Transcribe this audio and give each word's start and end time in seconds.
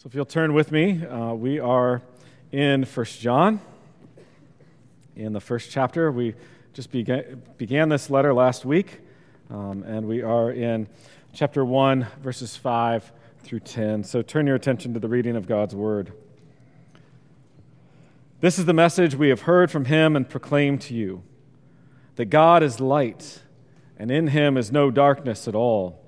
So 0.00 0.06
if 0.06 0.14
you'll 0.14 0.26
turn 0.26 0.54
with 0.54 0.70
me, 0.70 1.04
uh, 1.04 1.34
we 1.34 1.58
are 1.58 2.02
in 2.52 2.84
First 2.84 3.20
John. 3.20 3.60
In 5.16 5.32
the 5.32 5.40
first 5.40 5.72
chapter, 5.72 6.12
we 6.12 6.36
just 6.72 6.92
began, 6.92 7.42
began 7.56 7.88
this 7.88 8.08
letter 8.08 8.32
last 8.32 8.64
week, 8.64 9.00
um, 9.50 9.82
and 9.82 10.06
we 10.06 10.22
are 10.22 10.52
in 10.52 10.86
chapter 11.32 11.64
1, 11.64 12.06
verses 12.22 12.56
5 12.56 13.10
through 13.42 13.58
10. 13.58 14.04
So 14.04 14.22
turn 14.22 14.46
your 14.46 14.54
attention 14.54 14.94
to 14.94 15.00
the 15.00 15.08
reading 15.08 15.34
of 15.34 15.48
God's 15.48 15.74
word. 15.74 16.12
This 18.40 18.56
is 18.56 18.66
the 18.66 18.72
message 18.72 19.16
we 19.16 19.30
have 19.30 19.42
heard 19.42 19.68
from 19.68 19.86
him 19.86 20.14
and 20.14 20.28
proclaimed 20.28 20.80
to 20.82 20.94
you 20.94 21.24
that 22.14 22.26
God 22.26 22.62
is 22.62 22.78
light, 22.78 23.42
and 23.98 24.12
in 24.12 24.28
him 24.28 24.56
is 24.56 24.70
no 24.70 24.92
darkness 24.92 25.48
at 25.48 25.56
all. 25.56 26.07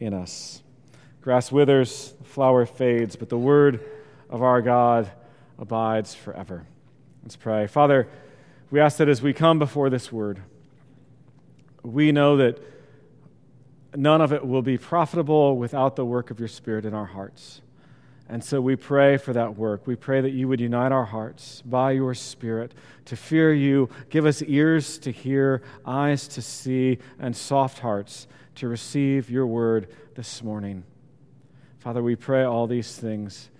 in 0.00 0.14
us. 0.14 0.62
Grass 1.20 1.52
withers, 1.52 2.14
flower 2.24 2.64
fades, 2.64 3.14
but 3.14 3.28
the 3.28 3.38
word 3.38 3.80
of 4.30 4.42
our 4.42 4.62
God 4.62 5.10
abides 5.58 6.14
forever. 6.14 6.66
Let's 7.22 7.36
pray. 7.36 7.66
Father, 7.66 8.08
we 8.70 8.80
ask 8.80 8.96
that 8.96 9.08
as 9.08 9.20
we 9.20 9.34
come 9.34 9.58
before 9.58 9.90
this 9.90 10.10
word, 10.10 10.40
we 11.82 12.12
know 12.12 12.38
that 12.38 12.58
none 13.94 14.20
of 14.20 14.32
it 14.32 14.46
will 14.46 14.62
be 14.62 14.78
profitable 14.78 15.56
without 15.56 15.96
the 15.96 16.04
work 16.04 16.30
of 16.30 16.38
your 16.38 16.48
Spirit 16.48 16.86
in 16.86 16.94
our 16.94 17.06
hearts. 17.06 17.60
And 18.28 18.44
so 18.44 18.60
we 18.60 18.76
pray 18.76 19.16
for 19.16 19.32
that 19.32 19.56
work. 19.56 19.86
We 19.86 19.96
pray 19.96 20.20
that 20.20 20.30
you 20.30 20.46
would 20.46 20.60
unite 20.60 20.92
our 20.92 21.04
hearts 21.04 21.62
by 21.66 21.90
your 21.90 22.14
Spirit 22.14 22.72
to 23.06 23.16
fear 23.16 23.52
you. 23.52 23.90
Give 24.08 24.24
us 24.24 24.40
ears 24.42 24.98
to 25.00 25.10
hear, 25.10 25.62
eyes 25.84 26.28
to 26.28 26.40
see, 26.40 26.98
and 27.18 27.36
soft 27.36 27.80
hearts 27.80 28.28
to 28.56 28.68
receive 28.68 29.30
your 29.30 29.46
word 29.46 29.88
this 30.14 30.42
morning. 30.42 30.84
Father, 31.78 32.02
we 32.02 32.16
pray 32.16 32.44
all 32.44 32.66
these 32.66 32.96
things 32.96 33.50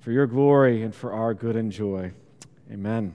for 0.00 0.10
your 0.12 0.26
glory 0.26 0.82
and 0.82 0.94
for 0.94 1.12
our 1.12 1.34
good 1.34 1.56
and 1.56 1.70
joy. 1.70 2.12
Amen. 2.72 3.14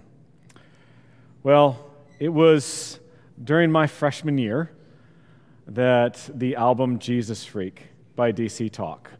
Well, 1.43 1.79
it 2.19 2.29
was 2.29 2.99
during 3.43 3.71
my 3.71 3.87
freshman 3.87 4.37
year 4.37 4.71
that 5.67 6.29
the 6.33 6.55
album 6.55 6.99
Jesus 6.99 7.43
Freak 7.43 7.83
by 8.15 8.31
DC 8.31 8.71
Talk 8.71 9.11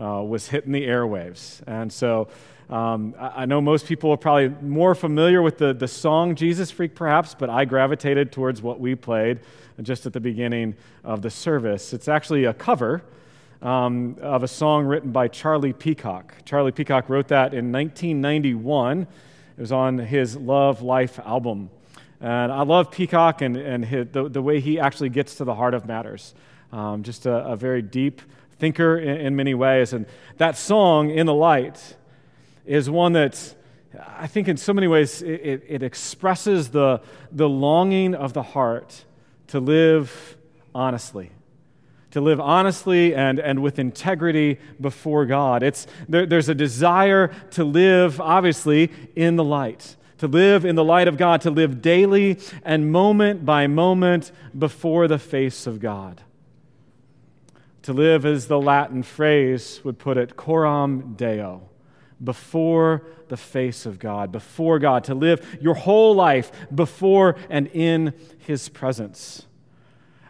uh, 0.00 0.22
was 0.22 0.48
hitting 0.48 0.72
the 0.72 0.82
airwaves. 0.82 1.62
And 1.66 1.92
so 1.92 2.28
um, 2.72 3.14
I, 3.18 3.42
I 3.42 3.44
know 3.44 3.60
most 3.60 3.86
people 3.86 4.10
are 4.12 4.16
probably 4.16 4.48
more 4.66 4.94
familiar 4.94 5.42
with 5.42 5.58
the, 5.58 5.74
the 5.74 5.86
song 5.86 6.34
Jesus 6.34 6.70
Freak, 6.70 6.94
perhaps, 6.94 7.34
but 7.34 7.50
I 7.50 7.66
gravitated 7.66 8.32
towards 8.32 8.62
what 8.62 8.80
we 8.80 8.94
played 8.94 9.40
just 9.82 10.06
at 10.06 10.14
the 10.14 10.20
beginning 10.20 10.74
of 11.04 11.20
the 11.20 11.28
service. 11.28 11.92
It's 11.92 12.08
actually 12.08 12.44
a 12.44 12.54
cover 12.54 13.02
um, 13.60 14.16
of 14.22 14.42
a 14.42 14.48
song 14.48 14.86
written 14.86 15.12
by 15.12 15.28
Charlie 15.28 15.74
Peacock. 15.74 16.34
Charlie 16.46 16.72
Peacock 16.72 17.10
wrote 17.10 17.28
that 17.28 17.52
in 17.52 17.72
1991. 17.72 19.02
It 19.02 19.06
was 19.60 19.70
on 19.70 19.98
his 19.98 20.34
Love 20.36 20.80
Life 20.80 21.18
album. 21.18 21.68
And 22.22 22.50
I 22.50 22.62
love 22.62 22.90
Peacock 22.90 23.42
and, 23.42 23.54
and 23.54 23.84
his, 23.84 24.06
the, 24.12 24.30
the 24.30 24.40
way 24.40 24.60
he 24.60 24.80
actually 24.80 25.10
gets 25.10 25.34
to 25.34 25.44
the 25.44 25.54
heart 25.54 25.74
of 25.74 25.86
matters. 25.86 26.34
Um, 26.72 27.02
just 27.02 27.26
a, 27.26 27.44
a, 27.44 27.54
very 27.54 27.82
deep 27.82 28.22
thinker 28.58 28.96
in, 28.96 29.26
in 29.26 29.36
many 29.36 29.52
ways. 29.52 29.92
And 29.92 30.06
that 30.38 30.56
song, 30.56 31.10
In 31.10 31.26
the 31.26 31.34
Light, 31.34 31.96
is 32.66 32.88
one 32.88 33.12
that 33.12 33.54
I 34.06 34.26
think 34.26 34.48
in 34.48 34.56
so 34.56 34.72
many 34.72 34.86
ways 34.86 35.22
it, 35.22 35.64
it, 35.68 35.82
expresses 35.82 36.70
the, 36.70 37.02
the 37.30 37.48
longing 37.48 38.14
of 38.14 38.32
the 38.32 38.42
heart 38.42 39.04
to 39.48 39.60
live 39.60 40.36
honestly 40.74 41.30
to 42.12 42.20
live 42.20 42.40
honestly 42.40 43.14
and, 43.14 43.38
and 43.38 43.62
with 43.62 43.78
integrity 43.78 44.58
before 44.80 45.26
God. 45.26 45.62
It's, 45.62 45.86
there, 46.08 46.26
there's 46.26 46.48
a 46.48 46.54
desire 46.54 47.28
to 47.52 47.64
live, 47.64 48.20
obviously, 48.20 48.90
in 49.16 49.36
the 49.36 49.44
light, 49.44 49.96
to 50.18 50.28
live 50.28 50.64
in 50.64 50.76
the 50.76 50.84
light 50.84 51.08
of 51.08 51.16
God, 51.16 51.40
to 51.42 51.50
live 51.50 51.82
daily 51.82 52.38
and 52.64 52.92
moment 52.92 53.44
by 53.44 53.66
moment 53.66 54.30
before 54.56 55.08
the 55.08 55.18
face 55.18 55.66
of 55.66 55.80
God. 55.80 56.22
To 57.84 57.92
live, 57.92 58.24
as 58.24 58.46
the 58.46 58.60
Latin 58.60 59.02
phrase 59.02 59.80
would 59.82 59.98
put 59.98 60.16
it, 60.16 60.36
coram 60.36 61.14
deo, 61.14 61.68
before 62.22 63.04
the 63.28 63.36
face 63.36 63.86
of 63.86 63.98
God, 63.98 64.30
before 64.30 64.78
God, 64.78 65.04
to 65.04 65.14
live 65.14 65.58
your 65.60 65.74
whole 65.74 66.14
life 66.14 66.52
before 66.74 67.36
and 67.48 67.66
in 67.68 68.14
His 68.38 68.68
presence. 68.68 69.46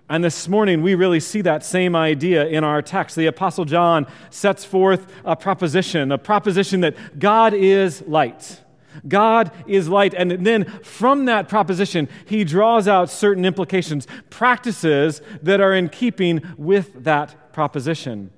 And 0.09 0.23
this 0.23 0.47
morning, 0.47 0.83
we 0.83 0.95
really 0.95 1.21
see 1.21 1.41
that 1.43 1.65
same 1.65 1.97
idea 1.97 2.47
in 2.47 2.65
our 2.65 2.83
text. 2.83 3.17
The 3.17 3.27
Apostle 3.27 3.65
John 3.65 4.07
sets 4.31 4.65
forth 4.65 5.11
a 5.25 5.35
proposition, 5.35 6.13
a 6.13 6.19
proposition 6.19 6.81
that 6.81 7.19
God 7.19 7.55
is 7.55 8.03
light. 8.03 8.61
God 9.09 9.51
is 9.67 9.89
light. 9.89 10.13
And 10.13 10.45
then 10.45 10.65
from 10.83 11.25
that 11.27 11.49
proposition, 11.49 12.09
he 12.27 12.45
draws 12.45 12.87
out 12.89 13.11
certain 13.11 13.45
implications, 13.45 14.07
practices 14.29 15.23
that 15.43 15.61
are 15.61 15.73
in 15.73 15.89
keeping 15.89 16.43
with 16.59 17.05
that 17.05 17.53
proposition. 17.53 18.31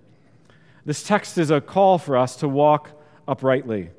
This 0.85 1.03
text 1.03 1.39
is 1.39 1.51
a 1.51 1.61
call 1.61 1.99
for 1.99 2.17
us 2.17 2.37
to 2.37 2.49
walk 2.49 2.91
uprightly 3.27 3.91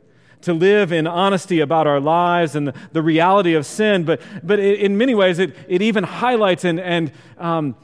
to 0.46 0.54
live 0.54 0.92
in 0.92 1.08
honesty 1.08 1.60
about 1.60 1.88
our 1.88 2.00
lives 2.00 2.56
and 2.56 2.68
the, 2.68 2.74
the 2.94 3.02
reality 3.02 3.56
of 3.56 3.66
sin, 3.66 4.04
but, 4.04 4.22
but 4.44 4.60
it, 4.60 4.80
in 4.80 4.96
many 4.96 5.16
ways, 5.16 5.40
it, 5.40 5.56
it 5.68 5.82
even 5.82 6.04
highlights 6.04 6.64
and, 6.64 6.80
and 6.80 7.12
um, 7.40 7.76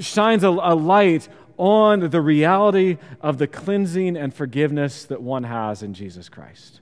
shines 0.00 0.42
a, 0.42 0.48
a 0.48 0.74
light 0.74 1.28
on 1.56 2.10
the 2.10 2.20
reality 2.20 2.98
of 3.20 3.38
the 3.38 3.46
cleansing 3.46 4.16
and 4.16 4.34
forgiveness 4.34 5.04
that 5.04 5.22
one 5.22 5.44
has 5.44 5.84
in 5.84 5.94
Jesus 5.94 6.28
Christ. 6.28 6.80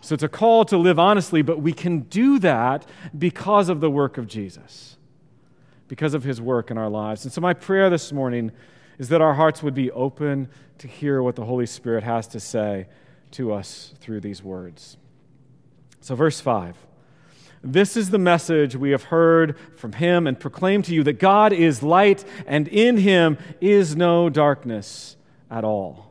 So 0.00 0.14
it's 0.14 0.22
a 0.22 0.28
call 0.28 0.64
to 0.66 0.78
live 0.78 0.98
honestly, 0.98 1.42
but 1.42 1.60
we 1.60 1.74
can 1.74 2.00
do 2.00 2.38
that 2.38 2.86
because 3.18 3.68
of 3.68 3.80
the 3.80 3.90
work 3.90 4.16
of 4.16 4.26
Jesus, 4.26 4.96
because 5.86 6.14
of 6.14 6.24
his 6.24 6.40
work 6.40 6.70
in 6.70 6.78
our 6.78 6.88
lives. 6.88 7.24
And 7.24 7.32
so, 7.32 7.42
my 7.42 7.52
prayer 7.52 7.90
this 7.90 8.10
morning 8.10 8.52
is 8.98 9.08
that 9.08 9.20
our 9.20 9.34
hearts 9.34 9.62
would 9.62 9.74
be 9.74 9.90
open 9.92 10.48
to 10.78 10.88
hear 10.88 11.22
what 11.22 11.36
the 11.36 11.44
Holy 11.44 11.66
Spirit 11.66 12.04
has 12.04 12.26
to 12.28 12.40
say 12.40 12.88
to 13.32 13.52
us 13.52 13.94
through 14.00 14.20
these 14.20 14.42
words. 14.42 14.96
So, 16.00 16.14
verse 16.14 16.40
5 16.40 16.76
This 17.62 17.96
is 17.96 18.10
the 18.10 18.18
message 18.18 18.76
we 18.76 18.90
have 18.90 19.04
heard 19.04 19.56
from 19.76 19.92
him 19.92 20.26
and 20.26 20.38
proclaimed 20.38 20.84
to 20.86 20.94
you 20.94 21.02
that 21.04 21.18
God 21.18 21.52
is 21.52 21.82
light, 21.82 22.24
and 22.46 22.68
in 22.68 22.96
him 22.96 23.38
is 23.60 23.96
no 23.96 24.28
darkness 24.28 25.16
at 25.50 25.64
all. 25.64 26.07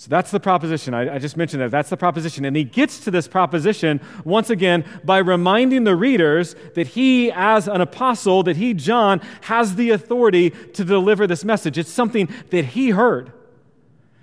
So 0.00 0.08
that's 0.08 0.30
the 0.30 0.40
proposition. 0.40 0.94
I, 0.94 1.16
I, 1.16 1.18
just 1.18 1.36
mentioned 1.36 1.60
that. 1.60 1.70
That's 1.70 1.90
the 1.90 1.96
proposition. 1.98 2.46
And 2.46 2.56
he 2.56 2.64
gets 2.64 3.00
to 3.00 3.10
this 3.10 3.28
proposition 3.28 4.00
once 4.24 4.48
again 4.48 4.82
by 5.04 5.18
reminding 5.18 5.84
the 5.84 5.94
readers 5.94 6.56
that 6.74 6.86
he, 6.86 7.30
as 7.30 7.68
an 7.68 7.82
apostle, 7.82 8.42
that 8.44 8.56
he, 8.56 8.72
John, 8.72 9.20
has 9.42 9.74
the 9.74 9.90
authority 9.90 10.52
to 10.72 10.84
deliver 10.86 11.26
this 11.26 11.44
message. 11.44 11.76
It's 11.76 11.92
something 11.92 12.30
that 12.48 12.64
he 12.64 12.88
heard. 12.88 13.30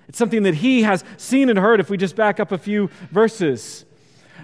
It's 0.08 0.18
something 0.18 0.42
that 0.42 0.56
he 0.56 0.82
has 0.82 1.04
seen 1.16 1.48
and 1.48 1.56
heard 1.56 1.78
if 1.78 1.90
we 1.90 1.96
just 1.96 2.16
back 2.16 2.40
up 2.40 2.50
a 2.50 2.58
few 2.58 2.90
verses. 3.12 3.84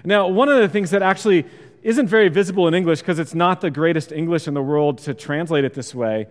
Now, 0.05 0.29
one 0.29 0.47
of 0.47 0.59
the 0.59 0.69
things 0.69 0.91
that 0.91 1.01
actually 1.01 1.45
isn't 1.83 2.07
very 2.07 2.29
visible 2.29 2.65
in 2.69 2.73
English 2.73 3.01
because 3.01 3.19
it's 3.19 3.35
not 3.35 3.59
the 3.59 3.69
greatest 3.69 4.13
English 4.13 4.47
in 4.47 4.53
the 4.53 4.63
world 4.63 4.99
to 4.99 5.13
translate 5.13 5.65
it 5.65 5.73
this 5.73 5.93
way 5.93 6.27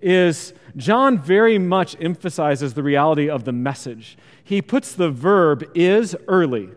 is 0.00 0.52
John 0.76 1.18
very 1.18 1.58
much 1.58 1.96
emphasizes 2.00 2.74
the 2.74 2.82
reality 2.82 3.28
of 3.28 3.44
the 3.44 3.52
message. 3.52 4.16
He 4.48 4.62
puts 4.62 4.94
the 4.94 5.10
verb 5.10 5.62
is 5.74 6.16
early 6.26 6.70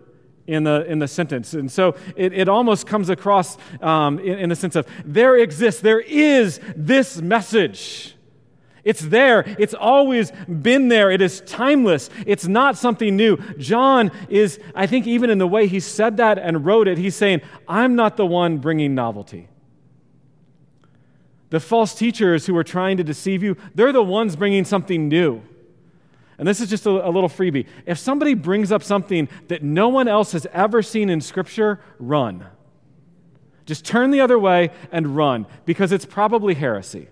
in 0.45 0.65
the, 0.65 0.83
in 0.91 1.00
the 1.00 1.07
sentence. 1.07 1.53
And 1.53 1.71
so 1.71 1.95
it, 2.18 2.33
it 2.33 2.50
almost 2.50 2.85
comes 2.85 3.07
across 3.07 3.57
um, 3.79 4.19
in, 4.19 4.39
in 4.39 4.50
the 4.50 4.57
sense 4.57 4.75
of 4.75 4.85
there 5.06 5.38
exists, 5.38 5.79
there 5.79 6.01
is 6.01 6.59
this 6.75 7.21
message. 7.21 8.18
It's 8.83 9.00
there. 9.00 9.45
It's 9.57 9.73
always 9.73 10.33
been 10.50 10.89
there. 10.89 11.12
It 11.12 11.21
is 11.21 11.44
timeless. 11.45 12.09
It's 12.25 12.45
not 12.45 12.77
something 12.77 13.15
new. 13.15 13.38
John 13.57 14.12
is, 14.27 14.59
I 14.75 14.85
think, 14.85 15.07
even 15.07 15.29
in 15.29 15.38
the 15.38 15.47
way 15.47 15.68
he 15.68 15.79
said 15.79 16.18
that 16.18 16.38
and 16.38 16.65
wrote 16.65 16.89
it, 16.89 16.97
he's 16.97 17.15
saying, 17.15 17.39
I'm 17.69 17.95
not 17.95 18.18
the 18.18 18.25
one 18.25 18.57
bringing 18.57 18.94
novelty. 18.95 19.47
The 21.51 21.62
false 21.62 21.95
teachers 21.95 22.47
who 22.47 22.57
are 22.57 22.65
trying 22.65 22.97
to 22.97 23.03
deceive 23.06 23.41
you, 23.41 23.56
they're 23.73 23.94
the 23.94 24.03
ones 24.03 24.35
bringing 24.35 24.65
something 24.65 25.07
new. 25.07 25.41
And 26.41 26.47
this 26.47 26.59
is 26.59 26.71
just 26.71 26.88
a, 26.88 26.89
a 26.89 27.11
little 27.11 27.29
freebie. 27.29 27.67
If 27.85 27.99
somebody 27.99 28.33
brings 28.33 28.71
up 28.71 28.81
something 28.81 29.29
that 29.49 29.61
no 29.61 29.89
one 29.89 30.07
else 30.07 30.31
has 30.31 30.47
ever 30.51 30.81
seen 30.81 31.07
in 31.11 31.21
Scripture, 31.21 31.79
run. 31.99 32.47
Just 33.67 33.85
turn 33.85 34.09
the 34.09 34.21
other 34.21 34.39
way 34.39 34.71
and 34.91 35.15
run 35.15 35.45
because 35.65 35.91
it's 35.91 36.03
probably 36.03 36.55
heresy. 36.55 37.09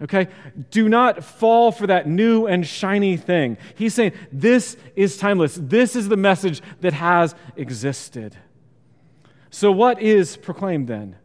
Okay? 0.00 0.28
Do 0.70 0.88
not 0.88 1.24
fall 1.24 1.72
for 1.72 1.88
that 1.88 2.06
new 2.06 2.46
and 2.46 2.64
shiny 2.64 3.16
thing. 3.16 3.58
He's 3.74 3.94
saying 3.94 4.12
this 4.30 4.76
is 4.94 5.16
timeless. 5.16 5.58
This 5.60 5.96
is 5.96 6.08
the 6.08 6.16
message 6.16 6.62
that 6.82 6.92
has 6.92 7.34
existed. 7.56 8.36
So, 9.50 9.72
what 9.72 10.00
is 10.00 10.36
proclaimed 10.36 10.86
then? 10.86 11.16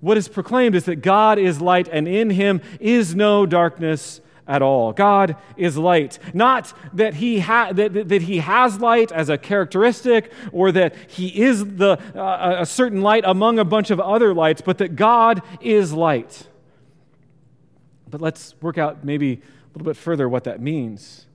What 0.00 0.16
is 0.16 0.26
proclaimed 0.26 0.74
is 0.74 0.84
that 0.84 1.02
God 1.02 1.38
is 1.38 1.60
light, 1.60 1.86
and 1.92 2.08
in 2.08 2.30
him 2.30 2.62
is 2.80 3.14
no 3.14 3.44
darkness 3.44 4.22
at 4.46 4.62
all. 4.62 4.92
God 4.92 5.36
is 5.56 5.76
light. 5.76 6.18
Not 6.34 6.72
that 6.92 7.14
he, 7.14 7.40
ha- 7.40 7.72
that, 7.72 8.08
that 8.08 8.22
he 8.22 8.38
has 8.38 8.80
light 8.80 9.12
as 9.12 9.28
a 9.28 9.38
characteristic 9.38 10.32
or 10.50 10.72
that 10.72 10.94
he 11.08 11.42
is 11.42 11.76
the, 11.76 11.98
uh, 12.14 12.56
a 12.60 12.66
certain 12.66 13.02
light 13.02 13.24
among 13.26 13.58
a 13.58 13.64
bunch 13.64 13.90
of 13.90 14.00
other 14.00 14.34
lights, 14.34 14.60
but 14.60 14.78
that 14.78 14.96
God 14.96 15.42
is 15.60 15.92
light. 15.92 16.48
But 18.10 18.20
let's 18.20 18.54
work 18.60 18.78
out 18.78 19.04
maybe 19.04 19.34
a 19.34 19.78
little 19.78 19.86
bit 19.86 19.96
further 19.96 20.28
what 20.28 20.44
that 20.44 20.60
means. 20.60 21.26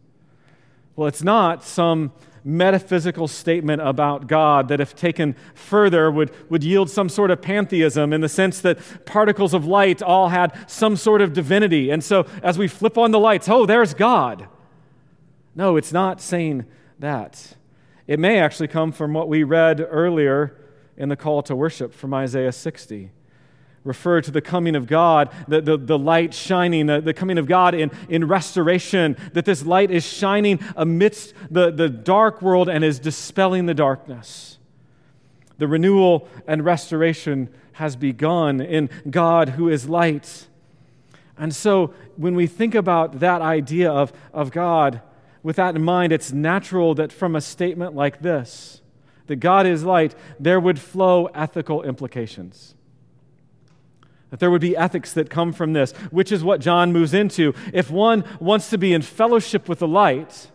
Well, 0.96 1.08
it's 1.08 1.24
not 1.24 1.64
some 1.64 2.12
metaphysical 2.48 3.28
statement 3.28 3.82
about 3.82 4.28
God 4.28 4.70
that, 4.70 4.80
if 4.80 4.96
taken 4.96 5.36
further, 5.54 6.10
would, 6.10 6.32
would 6.50 6.64
yield 6.64 6.90
some 6.90 7.10
sort 7.10 7.30
of 7.30 7.42
pantheism 7.42 8.14
in 8.14 8.22
the 8.22 8.30
sense 8.30 8.62
that 8.62 8.80
particles 9.06 9.54
of 9.54 9.66
light 9.66 10.02
all 10.02 10.30
had 10.30 10.58
some 10.70 10.96
sort 10.96 11.22
of 11.22 11.34
divinity. 11.34 11.90
And 11.90 12.04
so, 12.04 12.26
as 12.42 12.58
we 12.58 12.68
flip 12.68 12.98
on 12.98 13.12
the 13.12 13.20
lights, 13.20 13.50
oh, 13.50 13.66
there's 13.66 13.94
God. 13.94 14.48
No, 15.56 15.76
it's 15.76 15.92
not 15.92 16.22
saying 16.22 16.66
that. 17.00 17.56
It 18.08 18.20
may 18.20 18.40
actually 18.40 18.70
come 18.70 18.92
from 18.92 19.14
what 19.14 19.28
we 19.28 19.44
read 19.44 19.86
earlier 19.88 20.58
in 20.96 21.10
the 21.10 21.18
call 21.18 21.44
to 21.44 21.56
worship 21.56 21.94
from 21.94 22.14
Isaiah 22.14 22.54
60 22.54 23.12
refer 23.88 24.22
to 24.22 24.30
the 24.30 24.42
coming 24.42 24.76
of 24.76 24.86
God, 24.86 25.34
the, 25.48 25.62
the, 25.62 25.78
the 25.78 25.98
light 25.98 26.34
shining, 26.34 26.86
the, 26.88 27.02
the 27.02 27.14
coming 27.14 27.38
of 27.38 27.48
God 27.48 27.74
in, 27.74 27.90
in 28.10 28.28
restoration, 28.28 29.16
that 29.34 29.46
this 29.46 29.66
light 29.66 29.90
is 29.90 30.06
shining 30.06 30.60
amidst 30.76 31.34
the, 31.50 31.72
the 31.72 31.90
dark 31.90 32.42
world 32.42 32.70
and 32.70 32.84
is 32.84 33.00
dispelling 33.00 33.66
the 33.66 33.74
darkness. 33.74 34.60
The 35.58 35.68
renewal 35.68 36.28
and 36.46 36.64
restoration 36.64 37.50
has 37.74 37.96
begun 37.96 38.62
in 38.62 38.90
God 39.10 39.50
who 39.50 39.70
is 39.70 39.88
light. 39.88 40.48
And 41.38 41.56
so 41.56 41.94
when 42.16 42.36
we 42.36 42.48
think 42.48 42.76
about 42.76 43.20
that 43.20 43.42
idea 43.42 43.92
of, 43.92 44.12
of 44.34 44.52
God, 44.52 45.02
with 45.44 45.56
that 45.56 45.76
in 45.76 45.84
mind, 45.84 46.12
it's 46.12 46.32
natural 46.32 46.94
that 46.96 47.12
from 47.12 47.36
a 47.36 47.42
statement 47.42 47.96
like 47.96 48.22
this, 48.22 48.82
that 49.28 49.38
God 49.38 49.66
is 49.66 49.84
light, 49.84 50.16
there 50.40 50.60
would 50.60 50.80
flow 50.80 51.28
ethical 51.28 51.84
implications. 51.84 52.76
That 54.30 54.40
there 54.40 54.52
would 54.52 54.62
be 54.62 54.76
ethics 54.76 55.14
that 55.14 55.30
come 55.30 55.54
from 55.54 55.74
this, 55.74 55.92
which 56.12 56.32
is 56.32 56.44
what 56.44 56.60
John 56.60 56.92
moves 56.92 57.14
into. 57.14 57.54
If 57.74 57.90
one 57.90 58.26
wants 58.40 58.70
to 58.72 58.78
be 58.78 58.94
in 58.94 59.02
fellowship 59.02 59.70
with 59.70 59.80
the 59.80 59.88
light, 59.88 60.52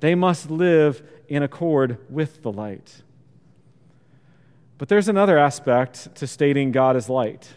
they 0.00 0.14
must 0.14 0.50
live 0.50 1.02
in 1.28 1.42
accord 1.42 1.98
with 2.10 2.42
the 2.42 2.50
light. 2.50 3.02
But 4.78 4.88
there's 4.88 5.08
another 5.08 5.38
aspect 5.38 6.14
to 6.16 6.26
stating 6.26 6.72
God 6.72 6.96
is 6.96 7.08
light. 7.08 7.54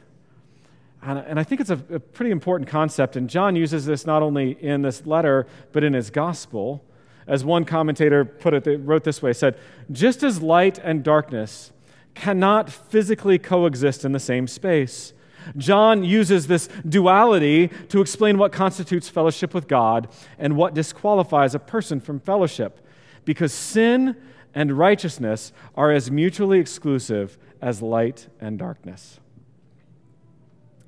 And, 1.02 1.40
I 1.40 1.44
think 1.44 1.62
it's 1.62 1.70
a, 1.70 1.80
a 1.92 2.00
pretty 2.00 2.32
important 2.32 2.70
concept. 2.70 3.16
And 3.16 3.30
John 3.30 3.56
uses 3.56 3.86
this 3.86 4.06
not 4.06 4.24
only 4.24 4.52
in 4.52 4.82
this 4.82 5.06
letter, 5.06 5.46
but 5.72 5.84
in 5.84 5.94
his 5.94 6.10
gospel. 6.10 6.84
As 7.28 7.44
one 7.44 7.66
commentator 7.66 8.26
put 8.26 8.54
it, 8.54 8.64
they 8.64 8.76
wrote 8.76 9.04
this 9.04 9.22
way 9.22 9.34
said, 9.34 9.58
Just 9.92 10.24
as 10.24 10.42
light 10.42 10.80
and 10.80 11.04
darkness 11.04 11.72
cannot 12.16 12.72
physically 12.72 13.38
coexist 13.38 14.06
in 14.06 14.12
the 14.12 14.20
same 14.20 14.48
space, 14.48 15.14
John 15.58 16.04
uses 16.04 16.48
this 16.48 16.68
duality 16.88 17.68
to 17.90 18.02
explain 18.02 18.38
what 18.38 18.52
constitutes 18.52 19.10
fellowship 19.10 19.54
with 19.54 19.68
God 19.68 20.08
and 20.40 20.56
what 20.56 20.74
disqualifies 20.74 21.54
a 21.54 21.60
person 21.60 22.00
from 22.00 22.20
fellowship. 22.20 22.86
Because 23.26 23.54
sin 23.54 24.16
and 24.54 24.78
righteousness 24.78 25.52
are 25.76 25.92
as 25.92 26.10
mutually 26.10 26.60
exclusive 26.60 27.38
as 27.62 27.82
light 27.82 28.28
and 28.40 28.58
darkness. 28.58 29.20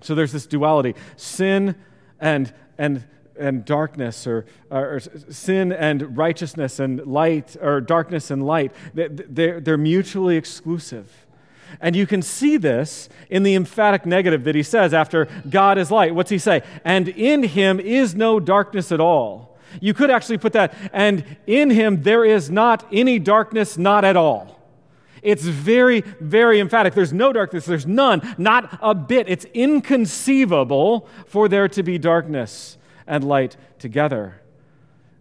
So 0.01 0.15
there's 0.15 0.31
this 0.31 0.47
duality 0.47 0.95
sin 1.15 1.75
and, 2.19 2.53
and, 2.77 3.06
and 3.39 3.65
darkness, 3.65 4.27
or, 4.27 4.45
or, 4.69 4.99
sin 4.99 5.71
and 5.71 6.17
righteousness 6.17 6.79
and 6.79 7.05
light, 7.05 7.55
or 7.61 7.81
darkness 7.81 8.31
and 8.31 8.45
light. 8.45 8.73
They're, 8.93 9.59
they're 9.59 9.77
mutually 9.77 10.37
exclusive. 10.37 11.25
And 11.81 11.95
you 11.95 12.07
can 12.07 12.21
see 12.21 12.57
this 12.57 13.09
in 13.29 13.43
the 13.43 13.55
emphatic 13.55 14.05
negative 14.05 14.43
that 14.45 14.55
he 14.55 14.63
says 14.63 14.93
after 14.93 15.27
God 15.49 15.77
is 15.77 15.91
light. 15.91 16.15
What's 16.15 16.29
he 16.29 16.37
say? 16.37 16.63
And 16.83 17.09
in 17.09 17.43
him 17.43 17.79
is 17.79 18.15
no 18.15 18.39
darkness 18.39 18.91
at 18.91 18.99
all. 18.99 19.57
You 19.81 19.93
could 19.93 20.09
actually 20.09 20.37
put 20.37 20.53
that, 20.53 20.73
and 20.93 21.25
in 21.45 21.69
him 21.69 22.03
there 22.03 22.23
is 22.23 22.49
not 22.49 22.87
any 22.91 23.19
darkness, 23.19 23.77
not 23.77 24.05
at 24.05 24.15
all. 24.15 24.57
It's 25.21 25.43
very, 25.43 26.01
very 26.21 26.59
emphatic. 26.59 26.93
There's 26.93 27.13
no 27.13 27.33
darkness, 27.33 27.65
there's 27.65 27.85
none, 27.85 28.35
not 28.37 28.79
a 28.81 28.95
bit. 28.95 29.27
It's 29.27 29.45
inconceivable 29.45 31.07
for 31.25 31.49
there 31.49 31.67
to 31.69 31.83
be 31.83 31.97
darkness 31.97 32.76
and 33.07 33.24
light 33.24 33.57
together. 33.80 34.42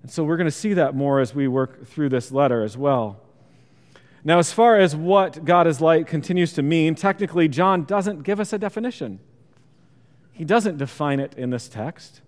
And 0.03 0.11
so 0.11 0.25
we're 0.25 0.37
going 0.37 0.47
to 0.47 0.51
see 0.51 0.75
that 0.75 0.95
more 0.95 1.21
as 1.21 1.35
we 1.35 1.49
work 1.49 1.87
through 1.87 2.11
this 2.11 2.31
letter 2.31 2.63
as 2.63 2.77
well. 2.77 3.21
Now, 4.25 4.39
as 4.39 4.53
far 4.53 4.77
as 4.77 4.95
what 4.97 5.45
God 5.45 5.67
is 5.67 5.81
light 5.81 6.07
continues 6.07 6.53
to 6.55 6.63
mean, 6.63 6.97
technically, 6.97 7.49
John 7.49 7.85
doesn't 7.85 8.23
give 8.23 8.41
us 8.41 8.53
a 8.53 8.59
definition. 8.59 9.21
He 10.33 10.45
doesn't 10.45 10.79
define 10.79 11.21
it 11.21 11.35
in 11.35 11.51
this 11.51 11.69
text. 11.69 12.23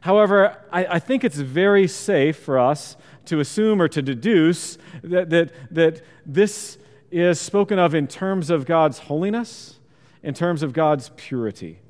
However, 0.00 0.56
I, 0.70 0.86
I, 0.86 0.98
think 1.00 1.24
it's 1.24 1.36
very 1.36 1.88
safe 1.88 2.38
for 2.38 2.58
us 2.58 2.96
to 3.24 3.40
assume 3.40 3.82
or 3.82 3.88
to 3.88 4.00
deduce 4.00 4.78
that, 5.02 5.30
that, 5.30 5.52
that 5.72 6.02
this 6.24 6.78
is 7.10 7.40
spoken 7.40 7.78
of 7.78 7.94
in 7.94 8.06
terms 8.06 8.48
of 8.48 8.66
God's 8.66 9.00
holiness, 9.00 9.80
in 10.22 10.32
terms 10.32 10.62
of 10.62 10.72
God's 10.72 11.10
purity. 11.16 11.80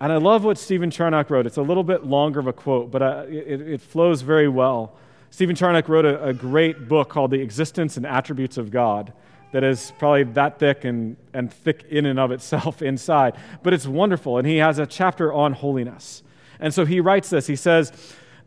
And 0.00 0.12
I 0.12 0.16
love 0.16 0.44
what 0.44 0.58
Stephen 0.58 0.90
Charnock 0.90 1.30
wrote. 1.30 1.46
It's 1.46 1.56
a 1.56 1.62
little 1.62 1.84
bit 1.84 2.04
longer 2.04 2.38
of 2.38 2.46
a 2.46 2.52
quote, 2.52 2.90
but 2.90 3.02
uh, 3.02 3.24
it, 3.28 3.60
it 3.60 3.80
flows 3.80 4.20
very 4.20 4.48
well. 4.48 4.94
Stephen 5.30 5.56
Charnock 5.56 5.88
wrote 5.88 6.04
a, 6.04 6.22
a 6.22 6.34
great 6.34 6.86
book 6.88 7.08
called 7.08 7.30
The 7.30 7.40
Existence 7.40 7.96
and 7.96 8.04
Attributes 8.06 8.58
of 8.58 8.70
God 8.70 9.12
that 9.52 9.64
is 9.64 9.92
probably 9.98 10.24
that 10.24 10.58
thick 10.58 10.84
and, 10.84 11.16
and 11.32 11.52
thick 11.52 11.86
in 11.88 12.04
and 12.04 12.18
of 12.18 12.30
itself 12.30 12.82
inside. 12.82 13.36
But 13.62 13.72
it's 13.72 13.86
wonderful, 13.86 14.38
and 14.38 14.46
he 14.46 14.58
has 14.58 14.78
a 14.78 14.86
chapter 14.86 15.32
on 15.32 15.54
holiness. 15.54 16.22
And 16.60 16.74
so 16.74 16.84
he 16.84 17.00
writes 17.00 17.30
this 17.30 17.46
He 17.46 17.56
says, 17.56 17.90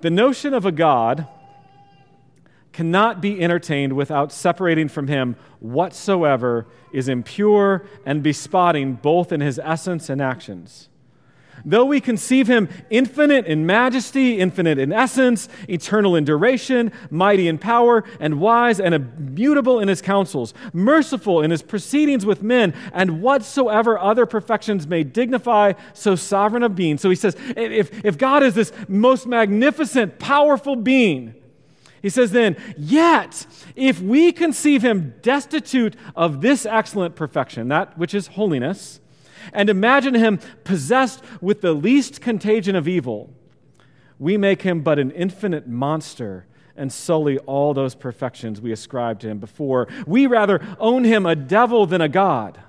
The 0.01 0.11
notion 0.11 0.53
of 0.53 0.65
a 0.65 0.71
God 0.71 1.27
cannot 2.73 3.21
be 3.21 3.41
entertained 3.41 3.93
without 3.93 4.31
separating 4.31 4.87
from 4.87 5.07
him 5.07 5.35
whatsoever 5.59 6.67
is 6.93 7.09
impure 7.09 7.85
and 8.05 8.23
bespotting 8.23 9.01
both 9.01 9.31
in 9.31 9.41
his 9.41 9.59
essence 9.63 10.09
and 10.09 10.21
actions. 10.21 10.89
Though 11.65 11.85
we 11.85 12.01
conceive 12.01 12.47
him 12.47 12.69
infinite 12.89 13.45
in 13.45 13.65
majesty, 13.65 14.39
infinite 14.39 14.77
in 14.77 14.91
essence, 14.91 15.49
eternal 15.67 16.15
in 16.15 16.25
duration, 16.25 16.91
mighty 17.09 17.47
in 17.47 17.57
power, 17.57 18.03
and 18.19 18.39
wise 18.39 18.79
and 18.79 18.95
immutable 18.95 19.79
in 19.79 19.87
his 19.87 20.01
counsels, 20.01 20.53
merciful 20.73 21.41
in 21.41 21.51
his 21.51 21.61
proceedings 21.61 22.25
with 22.25 22.41
men, 22.41 22.73
and 22.93 23.21
whatsoever 23.21 23.99
other 23.99 24.25
perfections 24.25 24.87
may 24.87 25.03
dignify 25.03 25.73
so 25.93 26.15
sovereign 26.15 26.63
a 26.63 26.69
being. 26.69 26.97
So 26.97 27.09
he 27.09 27.15
says, 27.15 27.35
if, 27.55 28.03
if 28.05 28.17
God 28.17 28.43
is 28.43 28.55
this 28.55 28.71
most 28.87 29.27
magnificent, 29.27 30.19
powerful 30.19 30.75
being, 30.75 31.35
he 32.01 32.09
says 32.09 32.31
then, 32.31 32.55
yet, 32.77 33.45
if 33.75 34.01
we 34.01 34.31
conceive 34.31 34.81
him 34.81 35.15
destitute 35.21 35.95
of 36.15 36.41
this 36.41 36.65
excellent 36.65 37.15
perfection, 37.15 37.67
that 37.69 37.97
which 37.97 38.13
is 38.13 38.27
holiness, 38.27 39.01
and 39.53 39.69
imagine 39.69 40.13
him 40.13 40.39
possessed 40.63 41.23
with 41.41 41.61
the 41.61 41.73
least 41.73 42.21
contagion 42.21 42.75
of 42.75 42.87
evil, 42.87 43.33
we 44.17 44.37
make 44.37 44.63
him 44.63 44.81
but 44.81 44.99
an 44.99 45.11
infinite 45.11 45.67
monster 45.67 46.45
and 46.75 46.91
sully 46.91 47.37
all 47.39 47.73
those 47.73 47.93
perfections 47.93 48.61
we 48.61 48.71
ascribed 48.71 49.21
to 49.21 49.27
him 49.27 49.39
before. 49.39 49.87
We 50.07 50.27
rather 50.27 50.61
own 50.79 51.03
him 51.03 51.25
a 51.25 51.35
devil 51.35 51.85
than 51.85 52.01
a 52.01 52.09
God. 52.09 52.59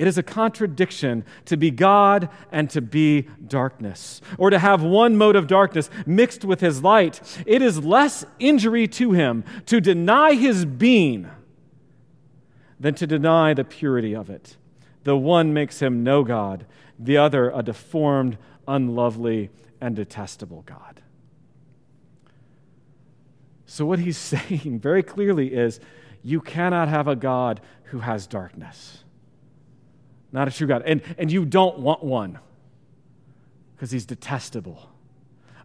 It 0.00 0.08
is 0.08 0.16
a 0.16 0.22
contradiction 0.22 1.26
to 1.44 1.58
be 1.58 1.70
God 1.70 2.30
and 2.50 2.70
to 2.70 2.80
be 2.80 3.28
darkness, 3.46 4.22
or 4.38 4.48
to 4.48 4.58
have 4.58 4.82
one 4.82 5.16
mode 5.16 5.36
of 5.36 5.46
darkness 5.46 5.90
mixed 6.06 6.42
with 6.42 6.60
his 6.60 6.82
light. 6.82 7.20
It 7.44 7.60
is 7.60 7.84
less 7.84 8.24
injury 8.38 8.88
to 8.88 9.12
him 9.12 9.44
to 9.66 9.78
deny 9.78 10.34
his 10.34 10.64
being 10.64 11.28
than 12.80 12.94
to 12.94 13.06
deny 13.06 13.52
the 13.52 13.62
purity 13.62 14.16
of 14.16 14.30
it. 14.30 14.56
The 15.10 15.16
one 15.16 15.52
makes 15.52 15.82
him 15.82 16.04
no 16.04 16.22
God, 16.22 16.66
the 16.96 17.16
other 17.16 17.50
a 17.50 17.64
deformed, 17.64 18.38
unlovely, 18.68 19.50
and 19.80 19.96
detestable 19.96 20.62
God. 20.62 21.02
So, 23.66 23.84
what 23.84 23.98
he's 23.98 24.16
saying 24.34 24.78
very 24.78 25.02
clearly 25.02 25.52
is 25.52 25.80
you 26.22 26.40
cannot 26.40 26.86
have 26.86 27.08
a 27.08 27.16
God 27.16 27.60
who 27.86 27.98
has 27.98 28.28
darkness. 28.28 29.02
Not 30.30 30.46
a 30.46 30.52
true 30.52 30.68
God. 30.68 30.84
And, 30.86 31.02
and 31.18 31.32
you 31.32 31.44
don't 31.44 31.80
want 31.80 32.04
one 32.04 32.38
because 33.74 33.90
he's 33.90 34.06
detestable. 34.06 34.90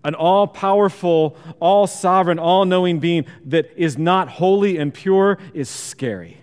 An 0.04 0.16
all 0.16 0.48
powerful, 0.48 1.38
all 1.60 1.86
sovereign, 1.86 2.40
all 2.40 2.66
knowing 2.66 2.98
being 2.98 3.28
that 3.46 3.72
is 3.76 3.96
not 3.96 4.28
holy 4.28 4.78
and 4.78 4.92
pure 4.92 5.38
is 5.54 5.70
scary. 5.70 6.40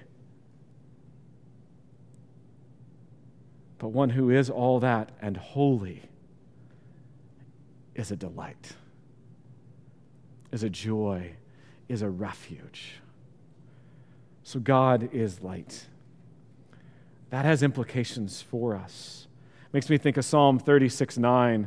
But 3.82 3.88
one 3.88 4.10
who 4.10 4.30
is 4.30 4.48
all 4.48 4.78
that 4.78 5.10
and 5.20 5.36
holy 5.36 6.02
is 7.96 8.12
a 8.12 8.16
delight, 8.16 8.74
is 10.52 10.62
a 10.62 10.70
joy, 10.70 11.32
is 11.88 12.00
a 12.00 12.08
refuge. 12.08 13.00
So 14.44 14.60
God 14.60 15.10
is 15.12 15.40
light. 15.40 15.86
That 17.30 17.44
has 17.44 17.64
implications 17.64 18.40
for 18.40 18.76
us. 18.76 19.26
Makes 19.72 19.90
me 19.90 19.98
think 19.98 20.16
of 20.16 20.24
Psalm 20.24 20.60
36 20.60 21.18
9. 21.18 21.66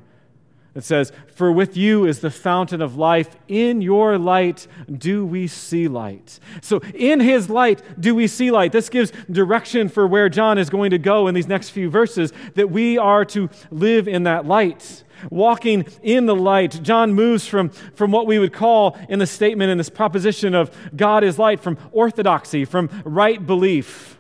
It 0.76 0.84
says, 0.84 1.14
For 1.34 1.54
with 1.54 1.78
you 1.78 2.06
is 2.06 2.20
the 2.20 2.30
fountain 2.30 2.82
of 2.82 2.98
life. 2.98 3.38
In 3.48 3.82
your 3.82 4.18
light 4.18 4.68
do 4.92 5.26
we 5.26 5.48
see 5.48 5.88
light. 5.88 6.40
So, 6.62 6.82
in 6.94 7.22
his 7.22 7.50
light 7.50 7.82
do 8.00 8.14
we 8.14 8.28
see 8.28 8.52
light. 8.52 8.74
This 8.74 8.90
gives 8.90 9.12
direction 9.32 9.88
for 9.88 10.06
where 10.06 10.28
John 10.28 10.58
is 10.58 10.70
going 10.70 10.92
to 10.92 10.98
go 10.98 11.28
in 11.28 11.34
these 11.34 11.48
next 11.48 11.70
few 11.70 11.90
verses, 11.90 12.34
that 12.56 12.70
we 12.70 12.98
are 12.98 13.24
to 13.26 13.50
live 13.72 14.10
in 14.10 14.24
that 14.24 14.46
light. 14.46 15.04
Walking 15.32 15.88
in 16.04 16.26
the 16.26 16.36
light, 16.36 16.84
John 16.84 17.14
moves 17.14 17.48
from, 17.48 17.70
from 17.70 18.12
what 18.12 18.28
we 18.28 18.38
would 18.38 18.52
call 18.52 18.98
in 19.08 19.20
the 19.20 19.26
statement, 19.26 19.72
in 19.72 19.78
this 19.78 19.90
proposition 19.90 20.54
of 20.54 20.76
God 20.94 21.24
is 21.24 21.40
light, 21.40 21.62
from 21.62 21.78
orthodoxy, 21.94 22.66
from 22.66 22.90
right 23.06 23.44
belief 23.44 24.12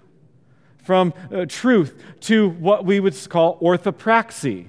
from 0.85 1.15
uh, 1.33 1.45
truth 1.49 1.99
to 2.19 2.47
what 2.47 2.85
we 2.85 2.99
would 2.99 3.15
call 3.27 3.59
orthopraxy, 3.59 4.67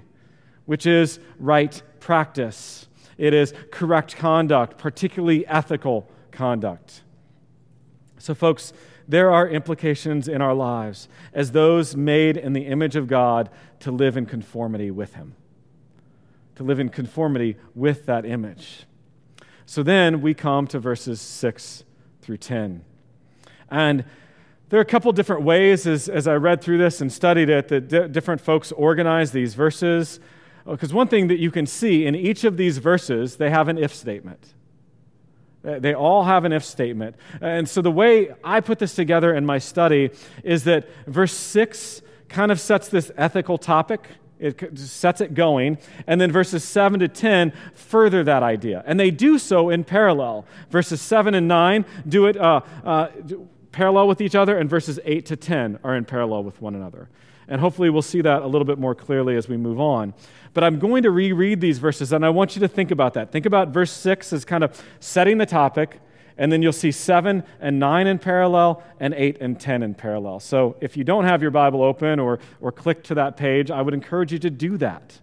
which 0.67 0.87
is 0.87 1.19
right 1.39 1.83
practice. 2.01 2.87
It 3.19 3.33
is 3.33 3.55
correct 3.71 4.17
conduct, 4.17 4.79
particularly 4.79 5.47
ethical 5.47 6.09
conduct. 6.31 7.03
So, 8.19 8.35
folks, 8.35 8.73
there 9.09 9.31
are 9.33 9.49
implications 9.49 10.29
in 10.29 10.43
our 10.43 10.55
lives 10.55 11.09
as 11.33 11.53
those 11.53 11.97
made 11.97 12.37
in 12.37 12.53
the 12.53 12.67
image 12.67 12.97
of 12.97 13.07
God 13.07 13.51
to 13.81 13.91
live 13.91 14.17
in 14.17 14.27
conformity 14.27 14.91
with 14.91 15.15
Him, 15.15 15.35
to 16.57 16.65
live 16.65 16.81
in 16.81 16.89
conformity 16.89 17.57
with 17.75 18.07
that 18.07 18.27
image. 18.27 18.87
So 19.67 19.83
then 19.83 20.21
we 20.21 20.33
come 20.33 20.69
to 20.69 20.79
verses 20.79 21.21
6 21.21 21.85
through 22.23 22.37
10. 22.37 22.85
And 23.69 24.05
there 24.69 24.79
are 24.79 24.83
a 24.83 24.87
couple 24.87 25.11
different 25.13 25.43
ways 25.43 25.89
as, 25.89 26.09
as 26.09 26.29
I 26.29 26.35
read 26.35 26.63
through 26.63 26.79
this 26.79 27.01
and 27.01 27.13
studied 27.13 27.51
it 27.51 27.69
that 27.69 28.13
different 28.13 28.41
folks 28.41 28.71
organize 28.73 29.33
these 29.33 29.55
verses. 29.55 30.21
Because 30.69 30.93
one 30.93 31.09
thing 31.09 31.29
that 31.29 31.39
you 31.39 31.51
can 31.51 31.67
see 31.67 32.07
in 32.07 32.15
each 32.15 32.45
of 32.45 32.57
these 32.57 32.79
verses, 32.79 33.37
they 33.37 33.51
have 33.51 33.69
an 33.69 33.79
if 33.79 33.95
statement. 33.95 34.55
They 35.63 35.95
all 35.95 36.25
have 36.25 36.45
an 36.45 36.53
if 36.53 36.65
statement. 36.65 37.17
And 37.41 37.69
so 37.69 37.83
the 37.83 37.91
way 37.91 38.35
I 38.45 38.61
put 38.61 38.79
this 38.79 38.95
together 38.95 39.35
in 39.35 39.45
my 39.45 39.59
study 39.59 40.11
is 40.45 40.65
that 40.65 40.89
verse 41.07 41.33
6 41.33 42.03
kind 42.29 42.53
of 42.53 42.61
sets 42.61 42.89
this 42.89 43.11
ethical 43.17 43.59
topic. 43.59 44.09
It 44.39 44.79
sets 44.79 45.21
it 45.21 45.35
going. 45.35 45.79
And 46.07 46.21
then 46.21 46.31
verses 46.31 46.63
7 46.63 47.01
to 47.01 47.09
10 47.09 47.53
further 47.75 48.23
that 48.25 48.43
idea. 48.43 48.85
And 48.87 48.99
they 49.01 49.11
do 49.11 49.39
so 49.39 49.71
in 49.71 49.83
parallel. 49.85 50.47
Verses 50.71 51.01
7 51.01 51.35
and 51.35 51.49
9 51.49 51.85
do 52.09 52.27
it. 52.27 52.37
Uh, 52.37 52.61
uh, 52.85 53.09
parallel 53.77 54.09
with 54.09 54.23
each 54.23 54.35
other, 54.35 54.57
and 54.57 54.71
verses 54.71 54.99
8 55.05 55.27
to 55.27 55.37
10 55.37 55.79
are 55.85 55.95
in 55.95 56.07
parallel 56.07 56.43
with 56.45 56.61
one 56.63 56.75
another. 56.75 57.11
And 57.49 57.61
hopefully, 57.61 57.91
we'll 57.91 58.03
see 58.03 58.21
that 58.23 58.43
a 58.43 58.47
little 58.47 58.65
bit 58.65 58.79
more 58.79 58.95
clearly 58.95 59.37
as 59.37 59.49
we 59.49 59.57
move 59.57 59.81
on. 59.81 60.15
But 60.53 60.65
I'm 60.65 60.79
going 60.79 61.03
to 61.05 61.11
reread 61.11 61.61
these 61.61 61.79
verses, 61.79 62.13
and 62.13 62.25
I 62.25 62.31
want 62.31 62.57
you 62.57 62.61
to 62.61 62.69
think 62.69 62.91
about 62.91 63.15
that. 63.15 63.31
Think 63.31 63.47
about 63.47 63.69
verse 63.69 63.93
6 63.93 64.33
as 64.33 64.45
kind 64.45 64.65
of 64.65 64.83
setting 65.01 65.39
the 65.39 65.47
topic, 65.47 66.01
and 66.39 66.51
then 66.51 66.61
you'll 66.63 66.73
see 66.73 66.91
7 66.91 67.45
and 67.61 67.79
9 67.79 68.07
in 68.07 68.19
parallel, 68.19 68.83
and 68.99 69.15
8 69.15 69.39
and 69.41 69.61
10 69.61 69.83
in 69.83 69.95
parallel. 69.95 70.41
So 70.41 70.77
if 70.81 70.97
you 70.97 71.05
don't 71.05 71.25
have 71.25 71.41
your 71.41 71.51
Bible 71.51 71.83
open 71.83 72.19
or, 72.19 72.41
or 72.61 72.73
click 72.73 73.03
to 73.05 73.15
that 73.15 73.37
page, 73.37 73.71
I 73.71 73.81
would 73.81 73.95
encourage 73.95 74.33
you 74.33 74.39
to 74.41 74.51
do 74.51 74.77
that. 74.79 75.21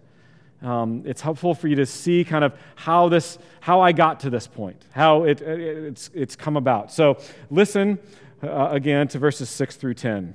Um, 0.62 1.02
it's 1.04 1.20
helpful 1.20 1.54
for 1.54 1.68
you 1.68 1.76
to 1.76 1.86
see 1.86 2.24
kind 2.24 2.42
of 2.42 2.54
how 2.74 3.10
this, 3.10 3.38
how 3.60 3.80
I 3.80 3.92
got 3.92 4.20
to 4.20 4.30
this 4.30 4.46
point, 4.46 4.82
how 4.92 5.24
it, 5.24 5.42
it, 5.42 5.60
it's, 5.60 6.10
it's 6.14 6.36
come 6.36 6.56
about. 6.56 6.90
So 6.90 7.18
listen 7.50 7.98
uh, 8.42 8.68
again 8.70 9.08
to 9.08 9.18
verses 9.18 9.50
6 9.50 9.76
through 9.76 9.94
10. 9.94 10.34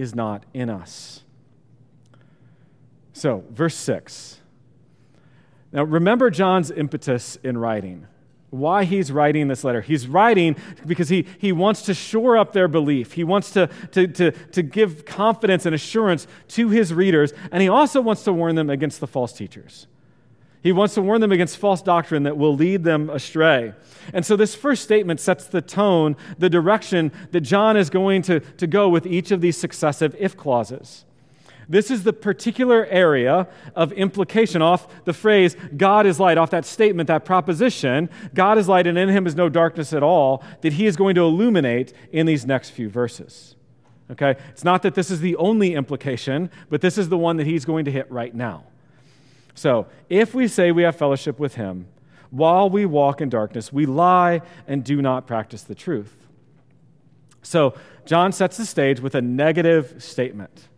is 0.00 0.14
not 0.14 0.44
in 0.54 0.70
us. 0.70 1.22
So, 3.12 3.44
verse 3.50 3.74
6. 3.74 4.40
Now, 5.72 5.84
remember 5.84 6.30
John's 6.30 6.70
impetus 6.70 7.36
in 7.42 7.58
writing 7.58 8.06
why 8.50 8.82
he's 8.82 9.12
writing 9.12 9.46
this 9.46 9.62
letter. 9.62 9.80
He's 9.80 10.08
writing 10.08 10.56
because 10.84 11.08
he, 11.08 11.24
he 11.38 11.52
wants 11.52 11.82
to 11.82 11.94
shore 11.94 12.36
up 12.36 12.52
their 12.52 12.66
belief. 12.66 13.12
He 13.12 13.22
wants 13.22 13.52
to, 13.52 13.68
to, 13.92 14.08
to, 14.08 14.32
to 14.32 14.62
give 14.62 15.04
confidence 15.04 15.66
and 15.66 15.74
assurance 15.74 16.26
to 16.48 16.68
his 16.68 16.92
readers, 16.92 17.32
and 17.52 17.62
he 17.62 17.68
also 17.68 18.00
wants 18.00 18.24
to 18.24 18.32
warn 18.32 18.56
them 18.56 18.68
against 18.68 18.98
the 18.98 19.06
false 19.06 19.32
teachers. 19.32 19.86
He 20.62 20.72
wants 20.72 20.94
to 20.94 21.02
warn 21.02 21.20
them 21.20 21.32
against 21.32 21.56
false 21.56 21.80
doctrine 21.80 22.24
that 22.24 22.36
will 22.36 22.54
lead 22.54 22.84
them 22.84 23.08
astray. 23.08 23.72
And 24.12 24.26
so, 24.26 24.36
this 24.36 24.54
first 24.54 24.82
statement 24.82 25.20
sets 25.20 25.46
the 25.46 25.62
tone, 25.62 26.16
the 26.38 26.50
direction 26.50 27.12
that 27.30 27.40
John 27.40 27.76
is 27.76 27.88
going 27.88 28.22
to, 28.22 28.40
to 28.40 28.66
go 28.66 28.88
with 28.88 29.06
each 29.06 29.30
of 29.30 29.40
these 29.40 29.56
successive 29.56 30.14
if 30.18 30.36
clauses. 30.36 31.04
This 31.70 31.88
is 31.88 32.02
the 32.02 32.12
particular 32.12 32.84
area 32.86 33.46
of 33.76 33.92
implication 33.92 34.60
off 34.60 35.04
the 35.04 35.12
phrase, 35.12 35.54
God 35.76 36.04
is 36.04 36.18
light, 36.18 36.36
off 36.36 36.50
that 36.50 36.64
statement, 36.64 37.06
that 37.06 37.24
proposition, 37.24 38.10
God 38.34 38.58
is 38.58 38.66
light 38.66 38.88
and 38.88 38.98
in 38.98 39.08
him 39.08 39.24
is 39.24 39.36
no 39.36 39.48
darkness 39.48 39.92
at 39.92 40.02
all, 40.02 40.42
that 40.62 40.72
he 40.72 40.86
is 40.86 40.96
going 40.96 41.14
to 41.14 41.20
illuminate 41.20 41.92
in 42.10 42.26
these 42.26 42.44
next 42.44 42.70
few 42.70 42.90
verses. 42.90 43.54
Okay? 44.10 44.34
It's 44.48 44.64
not 44.64 44.82
that 44.82 44.96
this 44.96 45.12
is 45.12 45.20
the 45.20 45.36
only 45.36 45.74
implication, 45.74 46.50
but 46.70 46.80
this 46.80 46.98
is 46.98 47.08
the 47.08 47.16
one 47.16 47.36
that 47.36 47.46
he's 47.46 47.64
going 47.64 47.84
to 47.84 47.92
hit 47.92 48.10
right 48.10 48.34
now. 48.34 48.64
So, 49.60 49.88
if 50.08 50.34
we 50.34 50.48
say 50.48 50.72
we 50.72 50.84
have 50.84 50.96
fellowship 50.96 51.38
with 51.38 51.56
him 51.56 51.86
while 52.30 52.70
we 52.70 52.86
walk 52.86 53.20
in 53.20 53.28
darkness, 53.28 53.70
we 53.70 53.84
lie 53.84 54.40
and 54.66 54.82
do 54.82 55.02
not 55.02 55.26
practice 55.26 55.64
the 55.64 55.74
truth. 55.74 56.16
So, 57.42 57.74
John 58.06 58.32
sets 58.32 58.56
the 58.56 58.64
stage 58.64 59.00
with 59.00 59.14
a 59.14 59.20
negative 59.20 60.02
statement. 60.02 60.68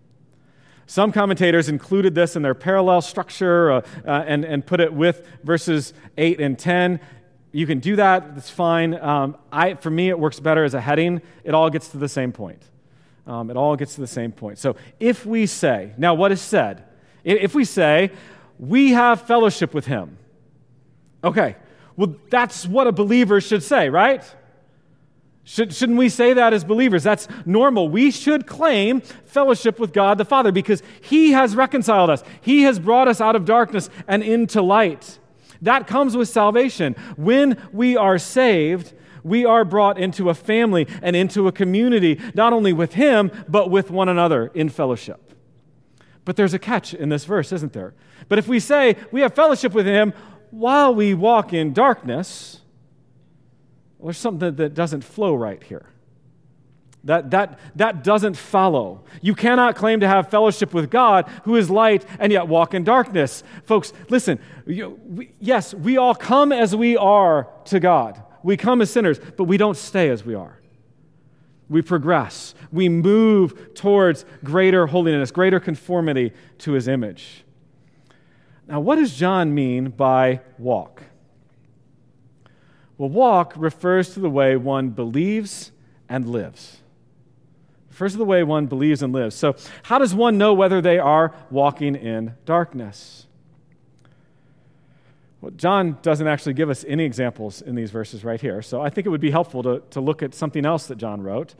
Some 0.86 1.12
commentators 1.12 1.68
included 1.68 2.16
this 2.16 2.34
in 2.34 2.42
their 2.42 2.56
parallel 2.56 3.02
structure 3.02 3.70
uh, 3.70 3.82
uh, 4.04 4.24
and, 4.26 4.44
and 4.44 4.66
put 4.66 4.80
it 4.80 4.92
with 4.92 5.28
verses 5.44 5.94
8 6.18 6.40
and 6.40 6.58
10. 6.58 6.98
You 7.52 7.68
can 7.68 7.78
do 7.78 7.94
that, 7.94 8.32
it's 8.36 8.50
fine. 8.50 8.94
Um, 8.94 9.36
I, 9.52 9.74
for 9.74 9.90
me, 9.90 10.08
it 10.08 10.18
works 10.18 10.40
better 10.40 10.64
as 10.64 10.74
a 10.74 10.80
heading. 10.80 11.22
It 11.44 11.54
all 11.54 11.70
gets 11.70 11.86
to 11.90 11.98
the 11.98 12.08
same 12.08 12.32
point. 12.32 12.64
Um, 13.28 13.48
it 13.48 13.56
all 13.56 13.76
gets 13.76 13.94
to 13.94 14.00
the 14.00 14.08
same 14.08 14.32
point. 14.32 14.58
So 14.58 14.74
if 14.98 15.24
we 15.24 15.46
say, 15.46 15.92
now 15.96 16.14
what 16.14 16.32
is 16.32 16.40
said? 16.40 16.82
If 17.22 17.54
we 17.54 17.64
say, 17.64 18.10
we 18.58 18.90
have 18.90 19.22
fellowship 19.22 19.74
with 19.74 19.86
him, 19.86 20.18
okay, 21.24 21.56
well, 21.96 22.14
that's 22.30 22.66
what 22.66 22.86
a 22.86 22.92
believer 22.92 23.40
should 23.40 23.62
say, 23.62 23.88
right? 23.88 24.24
Should, 25.44 25.74
shouldn't 25.74 25.98
we 25.98 26.08
say 26.08 26.34
that 26.34 26.52
as 26.52 26.62
believers? 26.62 27.02
That's 27.02 27.26
normal. 27.44 27.88
We 27.88 28.10
should 28.10 28.46
claim 28.46 29.00
fellowship 29.00 29.80
with 29.80 29.92
God 29.92 30.16
the 30.16 30.24
Father 30.24 30.52
because 30.52 30.82
He 31.00 31.32
has 31.32 31.56
reconciled 31.56 32.10
us. 32.10 32.22
He 32.40 32.62
has 32.62 32.78
brought 32.78 33.08
us 33.08 33.20
out 33.20 33.34
of 33.34 33.44
darkness 33.44 33.90
and 34.06 34.22
into 34.22 34.62
light. 34.62 35.18
That 35.60 35.86
comes 35.86 36.16
with 36.16 36.28
salvation. 36.28 36.94
When 37.16 37.60
we 37.72 37.96
are 37.96 38.18
saved, 38.18 38.92
we 39.24 39.44
are 39.44 39.64
brought 39.64 39.98
into 39.98 40.30
a 40.30 40.34
family 40.34 40.86
and 41.02 41.16
into 41.16 41.48
a 41.48 41.52
community, 41.52 42.20
not 42.34 42.52
only 42.52 42.72
with 42.72 42.94
Him, 42.94 43.30
but 43.48 43.68
with 43.68 43.90
one 43.90 44.08
another 44.08 44.50
in 44.54 44.68
fellowship. 44.68 45.31
But 46.24 46.36
there's 46.36 46.54
a 46.54 46.58
catch 46.58 46.94
in 46.94 47.08
this 47.08 47.24
verse, 47.24 47.52
isn't 47.52 47.72
there? 47.72 47.94
But 48.28 48.38
if 48.38 48.46
we 48.46 48.60
say 48.60 48.96
we 49.10 49.22
have 49.22 49.34
fellowship 49.34 49.72
with 49.72 49.86
Him 49.86 50.12
while 50.50 50.94
we 50.94 51.14
walk 51.14 51.52
in 51.52 51.72
darkness, 51.72 52.60
Well, 53.98 54.08
there's 54.08 54.18
something 54.18 54.56
that 54.56 54.74
doesn't 54.74 55.02
flow 55.02 55.34
right 55.34 55.62
here. 55.62 55.86
That, 57.04 57.30
that, 57.30 57.58
that 57.76 58.04
doesn't 58.04 58.36
follow. 58.36 59.04
You 59.20 59.34
cannot 59.34 59.74
claim 59.74 60.00
to 60.00 60.08
have 60.08 60.28
fellowship 60.28 60.72
with 60.72 60.90
God, 60.90 61.28
who 61.44 61.56
is 61.56 61.68
light, 61.68 62.04
and 62.20 62.30
yet 62.30 62.46
walk 62.46 62.74
in 62.74 62.84
darkness. 62.84 63.42
Folks, 63.64 63.92
listen, 64.08 64.38
you, 64.66 65.00
we, 65.04 65.32
yes, 65.40 65.74
we 65.74 65.96
all 65.96 66.14
come 66.14 66.52
as 66.52 66.76
we 66.76 66.96
are 66.96 67.48
to 67.66 67.80
God. 67.80 68.22
We 68.44 68.56
come 68.56 68.80
as 68.80 68.90
sinners, 68.90 69.18
but 69.36 69.44
we 69.44 69.56
don't 69.56 69.76
stay 69.76 70.10
as 70.10 70.24
we 70.24 70.34
are. 70.34 70.58
We 71.72 71.80
progress. 71.80 72.54
We 72.70 72.90
move 72.90 73.74
towards 73.74 74.26
greater 74.44 74.86
holiness, 74.86 75.30
greater 75.30 75.58
conformity 75.58 76.32
to 76.58 76.72
his 76.72 76.86
image. 76.86 77.44
Now, 78.68 78.80
what 78.80 78.96
does 78.96 79.16
John 79.16 79.54
mean 79.54 79.88
by 79.88 80.40
walk? 80.58 81.02
Well, 82.98 83.08
walk 83.08 83.54
refers 83.56 84.12
to 84.14 84.20
the 84.20 84.30
way 84.30 84.54
one 84.56 84.90
believes 84.90 85.72
and 86.08 86.28
lives. 86.28 86.82
Refers 87.88 88.12
to 88.12 88.18
the 88.18 88.24
way 88.24 88.42
one 88.42 88.66
believes 88.66 89.02
and 89.02 89.12
lives. 89.12 89.34
So, 89.34 89.56
how 89.84 89.98
does 89.98 90.14
one 90.14 90.36
know 90.36 90.52
whether 90.52 90.82
they 90.82 90.98
are 90.98 91.34
walking 91.50 91.96
in 91.96 92.34
darkness? 92.44 93.26
Well, 95.42 95.50
John 95.56 95.98
doesn't 96.02 96.28
actually 96.28 96.54
give 96.54 96.70
us 96.70 96.84
any 96.86 97.04
examples 97.04 97.62
in 97.62 97.74
these 97.74 97.90
verses 97.90 98.22
right 98.22 98.40
here. 98.40 98.62
So, 98.62 98.80
I 98.80 98.88
think 98.90 99.08
it 99.08 99.10
would 99.10 99.20
be 99.20 99.32
helpful 99.32 99.62
to, 99.64 99.82
to 99.90 100.00
look 100.00 100.22
at 100.22 100.34
something 100.34 100.64
else 100.64 100.86
that 100.86 100.98
John 100.98 101.20
wrote. 101.20 101.54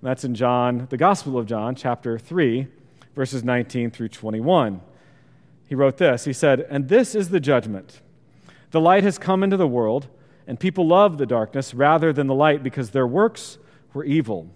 And 0.00 0.08
that's 0.08 0.24
in 0.24 0.34
John, 0.34 0.86
the 0.88 0.96
Gospel 0.96 1.38
of 1.38 1.44
John, 1.44 1.74
chapter 1.74 2.18
3, 2.18 2.66
verses 3.14 3.44
19 3.44 3.90
through 3.90 4.08
21. 4.08 4.80
He 5.68 5.74
wrote 5.74 5.98
this 5.98 6.24
He 6.24 6.32
said, 6.32 6.66
And 6.70 6.88
this 6.88 7.14
is 7.14 7.28
the 7.28 7.38
judgment. 7.38 8.00
The 8.70 8.80
light 8.80 9.04
has 9.04 9.18
come 9.18 9.42
into 9.42 9.58
the 9.58 9.68
world, 9.68 10.08
and 10.46 10.58
people 10.58 10.86
love 10.86 11.18
the 11.18 11.26
darkness 11.26 11.74
rather 11.74 12.14
than 12.14 12.28
the 12.28 12.34
light 12.34 12.62
because 12.62 12.90
their 12.90 13.06
works 13.06 13.58
were 13.92 14.04
evil. 14.04 14.48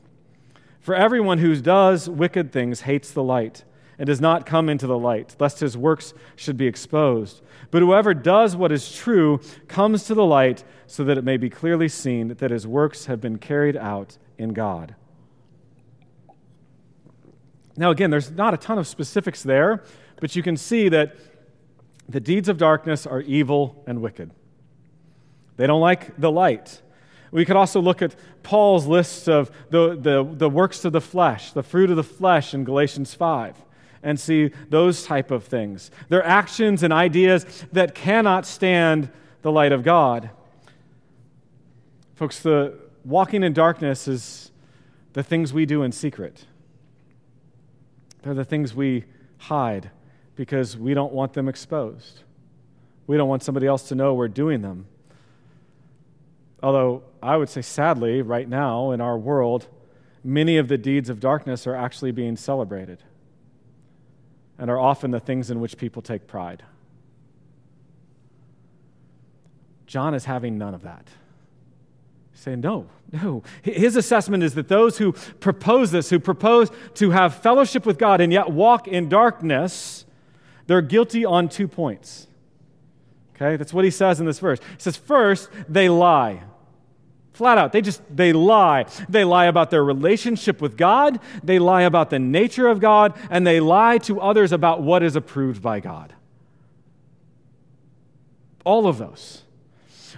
For 0.81 0.95
everyone 0.95 1.37
who 1.37 1.55
does 1.61 2.09
wicked 2.09 2.51
things 2.51 2.83
hates 2.83 3.11
the 3.11 3.23
light 3.23 3.63
and 4.01 4.07
does 4.07 4.21
not 4.21 4.47
come 4.47 4.71
into 4.71 4.87
the 4.87 4.99
light, 4.99 5.37
lest 5.39 5.61
his 5.61 5.77
works 5.77 6.15
should 6.35 6.57
be 6.57 6.67
exposed. 6.67 7.43
But 7.71 7.83
whoever 7.83 8.15
does 8.15 8.57
what 8.57 8.73
is 8.73 8.91
true 8.91 9.43
comes 9.69 10.05
to 10.05 10.15
the 10.15 10.25
light 10.25 10.65
so 10.87 11.05
that 11.05 11.19
it 11.19 11.23
may 11.23 11.37
be 11.37 11.51
clearly 11.51 11.87
seen 11.87 12.29
that 12.29 12.51
his 12.51 12.67
works 12.67 13.05
have 13.07 13.21
been 13.21 13.37
carried 13.37 13.77
out 13.77 14.17
in 14.39 14.55
God. 14.55 14.95
Now, 17.77 17.91
again, 17.91 18.09
there's 18.09 18.31
not 18.31 18.55
a 18.55 18.57
ton 18.57 18.79
of 18.79 18.87
specifics 18.87 19.43
there, 19.43 19.85
but 20.19 20.35
you 20.35 20.43
can 20.43 20.57
see 20.57 20.89
that 20.89 21.15
the 22.09 22.21
deeds 22.21 22.49
of 22.49 22.57
darkness 22.57 23.07
are 23.07 23.21
evil 23.21 23.85
and 23.87 24.01
wicked. 24.01 24.31
They 25.59 25.67
don't 25.67 25.83
like 25.83 26.19
the 26.19 26.31
light. 26.31 26.81
We 27.33 27.45
could 27.45 27.57
also 27.57 27.83
look 27.83 28.01
at 28.01 28.17
Paul's 28.43 28.87
list 28.87 29.29
of 29.29 29.51
the, 29.69 29.95
the, 29.95 30.25
the 30.25 30.49
works 30.49 30.87
of 30.87 30.95
the 30.95 31.03
flesh, 31.03 31.53
the 31.53 31.63
fruit 31.63 31.91
of 31.91 31.97
the 31.97 32.03
flesh 32.03 32.55
in 32.55 32.65
Galatians 32.65 33.13
5, 33.13 33.57
and 34.03 34.19
see 34.19 34.51
those 34.69 35.05
type 35.05 35.31
of 35.31 35.45
things. 35.45 35.91
They're 36.09 36.25
actions 36.25 36.83
and 36.83 36.93
ideas 36.93 37.45
that 37.73 37.95
cannot 37.95 38.47
stand 38.47 39.11
the 39.43 39.53
light 39.53 39.73
of 39.73 39.83
God. 39.83 40.31
Folks, 42.15 42.41
the 42.41 42.79
walking 43.05 43.43
in 43.43 43.53
darkness 43.53 44.09
is 44.09 44.51
the 45.13 45.23
things 45.23 45.53
we 45.53 45.67
do 45.67 45.83
in 45.83 45.93
secret. 45.93 46.45
They're 48.23 48.35
the 48.35 48.45
things 48.45 48.75
we 48.75 49.05
hide 49.39 49.91
because 50.37 50.77
we 50.77 50.95
don't 50.95 51.13
want 51.13 51.33
them 51.33 51.49
exposed. 51.49 52.21
We 53.07 53.17
don't 53.17 53.29
want 53.29 53.43
somebody 53.43 53.67
else 53.67 53.89
to 53.89 53.95
know 53.95 54.15
we're 54.15 54.29
doing 54.29 54.63
them. 54.63 54.87
Although 56.63 57.03
I 57.23 57.37
would 57.37 57.49
say, 57.49 57.63
sadly, 57.63 58.23
right 58.23 58.49
now 58.49 58.93
in 58.93 59.01
our 59.01 59.19
world, 59.19 59.67
many 60.23 60.59
of 60.59 60.69
the 60.69 60.79
deeds 60.79 61.09
of 61.09 61.21
darkness 61.21 61.67
are 61.67 61.75
actually 61.75 62.13
being 62.13 62.37
celebrated 62.37 63.03
and 64.61 64.71
are 64.71 64.79
often 64.79 65.11
the 65.11 65.19
things 65.19 65.51
in 65.51 65.59
which 65.59 65.79
people 65.79 66.03
take 66.03 66.27
pride. 66.27 66.63
John 69.87 70.15
is 70.15 70.27
having 70.27 70.59
none 70.59 70.75
of 70.75 70.83
that. 70.83 71.09
He's 72.31 72.43
saying, 72.43 72.61
no, 72.61 72.87
no. 73.11 73.43
His 73.63 73.97
assessment 73.97 74.43
is 74.43 74.55
that 74.55 74.69
those 74.69 74.99
who 74.99 75.13
propose 75.41 75.91
this, 75.91 76.11
who 76.11 76.21
propose 76.21 76.71
to 76.95 77.11
have 77.11 77.35
fellowship 77.37 77.87
with 77.87 77.99
God 77.99 78.21
and 78.21 78.33
yet 78.33 78.51
walk 78.51 78.87
in 78.87 79.09
darkness, 79.09 80.05
they're 80.67 80.83
guilty 80.83 81.25
on 81.25 81.49
two 81.49 81.67
points. 81.67 82.29
Okay, 83.35 83.57
that's 83.57 83.73
what 83.73 83.87
he 83.87 83.91
says 83.91 84.21
in 84.21 84.27
this 84.27 84.39
verse. 84.39 84.61
He 84.61 84.81
says, 84.81 84.97
first, 84.97 85.49
they 85.69 85.89
lie. 85.89 86.43
Flat 87.41 87.57
out. 87.57 87.73
They 87.73 87.81
just, 87.81 88.03
they 88.15 88.35
lie. 88.35 88.85
They 89.09 89.25
lie 89.25 89.47
about 89.47 89.71
their 89.71 89.83
relationship 89.83 90.61
with 90.61 90.77
God, 90.77 91.19
they 91.43 91.59
lie 91.59 91.85
about 91.85 92.11
the 92.11 92.19
nature 92.19 92.69
of 92.69 92.81
God, 92.81 93.19
and 93.31 93.47
they 93.47 93.61
lie 93.61 93.97
to 93.97 94.21
others 94.21 94.53
about 94.53 94.83
what 94.83 95.03
is 95.03 95.17
approved 95.17 95.63
by 95.63 95.81
God. 95.81 96.13
All 98.63 98.87
of 98.87 98.99
those. 98.99 99.45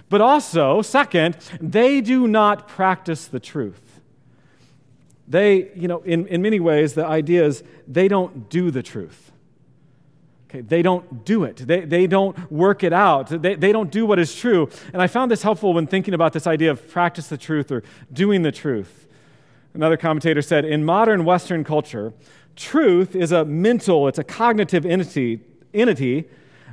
But 0.09 0.19
also, 0.19 0.81
second, 0.81 1.37
they 1.61 2.01
do 2.01 2.27
not 2.27 2.67
practice 2.67 3.25
the 3.25 3.39
truth. 3.39 4.01
They, 5.25 5.71
you 5.75 5.87
know, 5.87 6.01
in, 6.01 6.27
in 6.27 6.41
many 6.41 6.59
ways, 6.59 6.93
the 6.93 7.05
idea 7.05 7.45
is 7.45 7.63
they 7.87 8.09
don't 8.09 8.49
do 8.49 8.69
the 8.69 8.83
truth. 8.83 9.31
Okay, 10.53 10.61
they 10.61 10.83
don't 10.83 11.25
do 11.25 11.45
it. 11.45 11.57
They, 11.57 11.81
they 11.81 12.05
don't 12.05 12.51
work 12.51 12.83
it 12.83 12.93
out. 12.93 13.27
They, 13.29 13.55
they 13.55 13.71
don't 13.71 13.91
do 13.91 14.05
what 14.05 14.19
is 14.19 14.35
true. 14.35 14.69
And 14.93 15.01
I 15.01 15.07
found 15.07 15.31
this 15.31 15.41
helpful 15.41 15.73
when 15.73 15.87
thinking 15.87 16.13
about 16.13 16.31
this 16.31 16.45
idea 16.45 16.69
of 16.69 16.87
practice 16.89 17.27
the 17.27 17.37
truth 17.37 17.71
or 17.71 17.81
doing 18.11 18.43
the 18.43 18.51
truth. 18.51 19.07
Another 19.73 19.97
commentator 19.97 20.43
said 20.43 20.63
In 20.63 20.85
modern 20.85 21.25
Western 21.25 21.63
culture, 21.63 22.13
truth 22.55 23.15
is 23.15 23.31
a 23.31 23.43
mental, 23.43 24.07
it's 24.07 24.19
a 24.19 24.23
cognitive 24.23 24.85
entity, 24.85 25.39
entity 25.73 26.25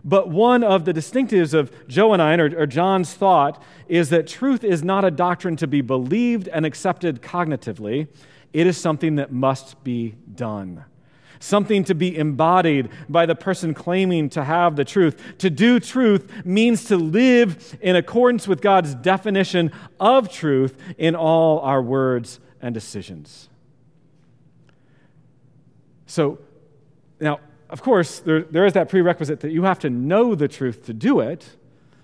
but 0.04 0.28
one 0.28 0.62
of 0.64 0.84
the 0.84 0.92
distinctives 0.92 1.52
of 1.52 1.70
Johannine 1.86 2.40
or, 2.40 2.60
or 2.60 2.66
John's 2.66 3.12
thought 3.12 3.62
is 3.86 4.08
that 4.10 4.26
truth 4.26 4.64
is 4.64 4.82
not 4.82 5.04
a 5.04 5.10
doctrine 5.10 5.56
to 5.56 5.66
be 5.66 5.82
believed 5.82 6.48
and 6.48 6.64
accepted 6.64 7.20
cognitively, 7.20 8.08
it 8.52 8.66
is 8.66 8.78
something 8.78 9.16
that 9.16 9.30
must 9.30 9.82
be 9.84 10.14
done 10.34 10.84
something 11.40 11.82
to 11.84 11.94
be 11.94 12.16
embodied 12.16 12.90
by 13.08 13.26
the 13.26 13.34
person 13.34 13.74
claiming 13.74 14.28
to 14.30 14.44
have 14.44 14.76
the 14.76 14.84
truth. 14.84 15.20
To 15.38 15.50
do 15.50 15.80
truth 15.80 16.44
means 16.44 16.84
to 16.84 16.96
live 16.96 17.76
in 17.80 17.96
accordance 17.96 18.46
with 18.46 18.60
God's 18.60 18.94
definition 18.94 19.72
of 19.98 20.30
truth 20.30 20.76
in 20.96 21.16
all 21.16 21.58
our 21.60 21.82
words 21.82 22.38
and 22.62 22.72
decisions. 22.72 23.48
So, 26.06 26.38
now, 27.18 27.40
of 27.70 27.82
course, 27.82 28.18
there, 28.20 28.42
there 28.42 28.66
is 28.66 28.74
that 28.74 28.88
prerequisite 28.88 29.40
that 29.40 29.50
you 29.50 29.62
have 29.62 29.78
to 29.80 29.90
know 29.90 30.34
the 30.34 30.48
truth 30.48 30.84
to 30.86 30.92
do 30.92 31.20
it. 31.20 31.56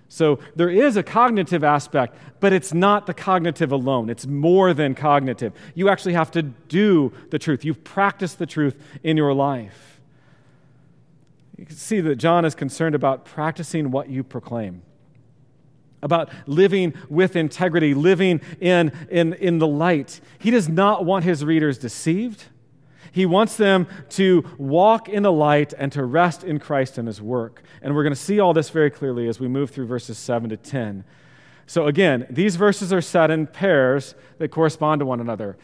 So 0.09 0.39
there 0.55 0.71
is 0.71 0.97
a 0.97 1.03
cognitive 1.03 1.65
aspect, 1.65 2.17
but 2.39 2.53
it's 2.53 2.73
not 2.73 3.07
the 3.07 3.15
cognitive 3.15 3.73
alone. 3.73 4.09
It's 4.09 4.27
more 4.27 4.73
than 4.73 4.95
cognitive. 4.95 5.53
You 5.75 5.89
actually 5.89 6.15
have 6.15 6.31
to 6.33 6.43
do 6.43 7.13
the 7.31 7.39
truth. 7.39 7.65
You've 7.65 7.83
practiced 7.83 8.39
the 8.39 8.47
truth 8.47 8.81
in 9.03 9.17
your 9.17 9.35
life. 9.35 10.01
You 11.57 11.67
can 11.67 11.77
see 11.77 12.01
that 12.01 12.17
John 12.17 12.45
is 12.45 12.55
concerned 12.55 12.95
about 12.95 13.25
practicing 13.25 13.91
what 13.91 14.09
you 14.09 14.23
proclaim, 14.23 14.83
about 16.03 16.31
living 16.47 16.95
with 17.09 17.35
integrity, 17.35 17.95
living 17.95 18.43
in, 18.61 18.93
in, 19.11 19.33
in 19.35 19.59
the 19.59 19.67
light. 19.67 20.21
He 20.39 20.51
does 20.51 20.69
not 20.69 21.05
want 21.05 21.25
his 21.25 21.45
readers 21.45 21.79
deceived. 21.79 22.45
He 23.17 23.25
wants 23.25 23.57
them 23.57 23.87
to 24.11 24.45
walk 24.59 25.09
in 25.09 25.23
the 25.23 25.33
light 25.33 25.73
and 25.73 25.91
to 25.93 26.05
rest 26.05 26.45
in 26.45 26.59
Christ 26.59 26.99
and 26.99 27.09
his 27.09 27.23
work. 27.23 27.63
And 27.81 27.95
we're 27.95 28.03
going 28.03 28.13
to 28.13 28.21
see 28.21 28.41
all 28.41 28.53
this 28.53 28.69
very 28.69 28.91
clearly 28.91 29.27
as 29.27 29.41
we 29.41 29.49
move 29.49 29.71
through 29.71 29.87
verses 29.87 30.19
7 30.19 30.51
to 30.51 30.59
10. 30.59 31.03
So, 31.67 31.87
again, 31.87 32.27
these 32.29 32.57
verses 32.57 32.93
are 32.93 33.01
set 33.01 33.31
in 33.31 33.47
pairs 33.47 34.15
that 34.37 34.51
correspond 34.51 34.99
to 34.99 35.07
one 35.07 35.23
another. 35.23 35.57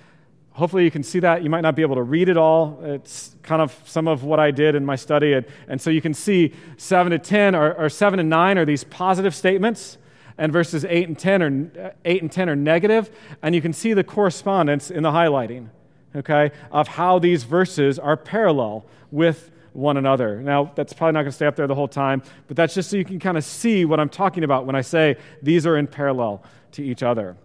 Hopefully, 0.52 0.84
you 0.84 0.90
can 0.90 1.02
see 1.02 1.20
that. 1.20 1.42
You 1.42 1.50
might 1.50 1.60
not 1.60 1.76
be 1.76 1.82
able 1.82 1.96
to 1.96 2.02
read 2.02 2.30
it 2.30 2.38
all. 2.38 2.80
It's 2.82 3.36
kind 3.42 3.60
of 3.60 3.78
some 3.84 4.08
of 4.08 4.24
what 4.24 4.40
I 4.40 4.50
did 4.50 4.74
in 4.74 4.86
my 4.86 4.96
study. 4.96 5.38
And, 5.68 5.78
so 5.78 5.90
you 5.90 6.00
can 6.00 6.14
see 6.14 6.54
7 6.78 7.10
to 7.12 7.18
10 7.18 7.54
or, 7.54 7.74
or 7.74 7.90
7 7.90 8.18
and 8.18 8.30
9 8.30 8.56
are 8.56 8.64
these 8.64 8.84
positive 8.84 9.34
statements 9.34 9.98
and 10.38 10.54
verses 10.54 10.86
8 10.86 11.06
and 11.06 11.18
10 11.18 11.42
are 11.42 11.92
8 12.06 12.22
and 12.22 12.32
10 12.32 12.48
are 12.48 12.56
negative, 12.56 13.10
and 13.42 13.54
you 13.54 13.60
can 13.60 13.74
see 13.74 13.92
the 13.92 14.02
correspondence 14.02 14.90
in 14.90 15.02
the 15.02 15.10
highlighting 15.10 15.68
okay, 16.14 16.52
of 16.70 16.88
how 16.88 17.18
these 17.18 17.44
verses 17.44 17.98
are 17.98 18.16
parallel 18.16 18.84
with 19.10 19.50
one 19.72 19.96
another. 19.96 20.40
Now, 20.40 20.72
that's 20.74 20.92
probably 20.92 21.12
not 21.12 21.22
going 21.22 21.30
to 21.30 21.36
stay 21.36 21.46
up 21.46 21.56
there 21.56 21.66
the 21.66 21.74
whole 21.74 21.88
time, 21.88 22.22
but 22.46 22.56
that's 22.56 22.74
just 22.74 22.90
so 22.90 22.96
you 22.96 23.04
can 23.04 23.18
kind 23.18 23.38
of 23.38 23.44
see 23.44 23.84
what 23.84 24.00
I'm 24.00 24.08
talking 24.08 24.44
about 24.44 24.66
when 24.66 24.76
I 24.76 24.82
say 24.82 25.16
these 25.42 25.66
are 25.66 25.76
in 25.76 25.86
parallel 25.86 26.42
to 26.72 26.82
each 26.82 27.02
other. 27.02 27.36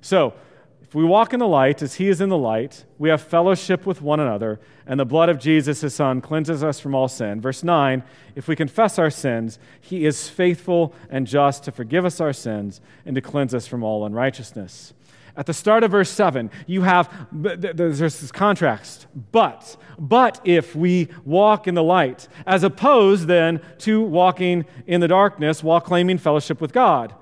So, 0.00 0.34
if 0.82 0.94
we 0.94 1.04
walk 1.04 1.32
in 1.32 1.40
the 1.40 1.48
light 1.48 1.82
as 1.82 1.94
he 1.94 2.08
is 2.08 2.20
in 2.20 2.28
the 2.28 2.38
light, 2.38 2.84
we 2.96 3.08
have 3.08 3.20
fellowship 3.20 3.86
with 3.86 4.00
one 4.00 4.20
another, 4.20 4.60
and 4.86 5.00
the 5.00 5.04
blood 5.04 5.28
of 5.28 5.40
Jesus, 5.40 5.80
his 5.80 5.96
son, 5.96 6.20
cleanses 6.20 6.62
us 6.62 6.78
from 6.78 6.94
all 6.94 7.08
sin. 7.08 7.40
Verse 7.40 7.64
9 7.64 8.04
If 8.36 8.46
we 8.46 8.54
confess 8.54 8.96
our 8.96 9.10
sins, 9.10 9.58
he 9.80 10.06
is 10.06 10.28
faithful 10.28 10.94
and 11.10 11.26
just 11.26 11.64
to 11.64 11.72
forgive 11.72 12.04
us 12.04 12.20
our 12.20 12.32
sins 12.32 12.80
and 13.04 13.16
to 13.16 13.20
cleanse 13.20 13.52
us 13.52 13.66
from 13.66 13.82
all 13.82 14.06
unrighteousness. 14.06 14.94
At 15.36 15.46
the 15.46 15.52
start 15.52 15.84
of 15.84 15.90
verse 15.90 16.10
7, 16.10 16.50
you 16.66 16.82
have 16.82 17.10
there's 17.30 17.98
this 17.98 18.32
contrast. 18.32 19.06
But, 19.32 19.76
but 19.98 20.40
if 20.44 20.74
we 20.74 21.08
walk 21.24 21.68
in 21.68 21.74
the 21.74 21.82
light, 21.82 22.26
as 22.46 22.62
opposed 22.62 23.26
then 23.26 23.60
to 23.78 24.02
walking 24.02 24.64
in 24.86 25.00
the 25.00 25.08
darkness 25.08 25.62
while 25.62 25.80
claiming 25.80 26.18
fellowship 26.18 26.60
with 26.60 26.72
God. 26.72 27.14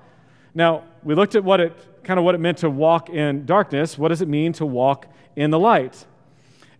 Now, 0.53 0.85
we 1.03 1.13
looked 1.13 1.35
at 1.35 1.43
what 1.43 1.59
it 1.59 1.73
kind 2.05 2.19
of 2.19 2.23
what 2.23 2.35
it 2.35 2.37
meant 2.37 2.59
to 2.59 2.69
walk 2.69 3.09
in 3.09 3.45
darkness. 3.45 3.97
What 3.97 4.09
does 4.09 4.21
it 4.21 4.29
mean 4.29 4.53
to 4.53 4.65
walk 4.65 5.07
in 5.35 5.49
the 5.49 5.59
light? 5.59 6.05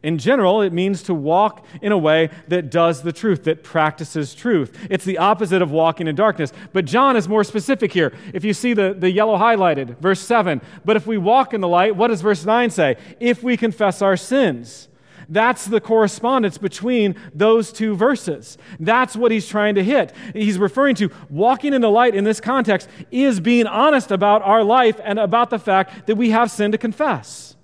In 0.05 0.19
general, 0.19 0.61
it 0.61 0.71
means 0.71 1.01
to 1.03 1.15
walk 1.15 1.65
in 1.81 1.91
a 1.91 1.97
way 1.97 2.29
that 2.47 2.69
does 2.69 3.01
the 3.01 3.11
truth, 3.11 3.45
that 3.45 3.63
practices 3.63 4.35
truth. 4.35 4.77
It's 4.87 5.03
the 5.03 5.17
opposite 5.17 5.63
of 5.63 5.71
walking 5.71 6.07
in 6.07 6.15
darkness. 6.15 6.53
But 6.73 6.85
John 6.85 7.15
is 7.15 7.27
more 7.27 7.43
specific 7.43 7.91
here. 7.91 8.13
If 8.31 8.45
you 8.45 8.53
see 8.53 8.73
the, 8.75 8.93
the 8.93 9.09
yellow 9.09 9.35
highlighted, 9.35 9.97
verse 9.97 10.19
7, 10.19 10.61
but 10.85 10.95
if 10.95 11.07
we 11.07 11.17
walk 11.17 11.55
in 11.55 11.61
the 11.61 11.67
light, 11.67 11.95
what 11.95 12.09
does 12.09 12.21
verse 12.21 12.45
9 12.45 12.69
say? 12.69 12.97
If 13.19 13.41
we 13.41 13.57
confess 13.57 14.03
our 14.03 14.15
sins. 14.15 14.89
That's 15.27 15.65
the 15.65 15.81
correspondence 15.81 16.59
between 16.59 17.15
those 17.33 17.73
two 17.73 17.95
verses. 17.95 18.59
That's 18.79 19.15
what 19.15 19.31
he's 19.31 19.47
trying 19.47 19.73
to 19.73 19.83
hit. 19.83 20.13
He's 20.33 20.59
referring 20.59 20.93
to 20.97 21.09
walking 21.31 21.73
in 21.73 21.81
the 21.81 21.89
light 21.89 22.13
in 22.13 22.25
this 22.25 22.39
context 22.39 22.87
is 23.09 23.39
being 23.39 23.65
honest 23.65 24.11
about 24.11 24.43
our 24.43 24.63
life 24.63 24.99
and 25.03 25.17
about 25.17 25.49
the 25.49 25.57
fact 25.57 26.05
that 26.05 26.15
we 26.15 26.29
have 26.29 26.51
sin 26.51 26.71
to 26.73 26.77
confess. 26.77 27.54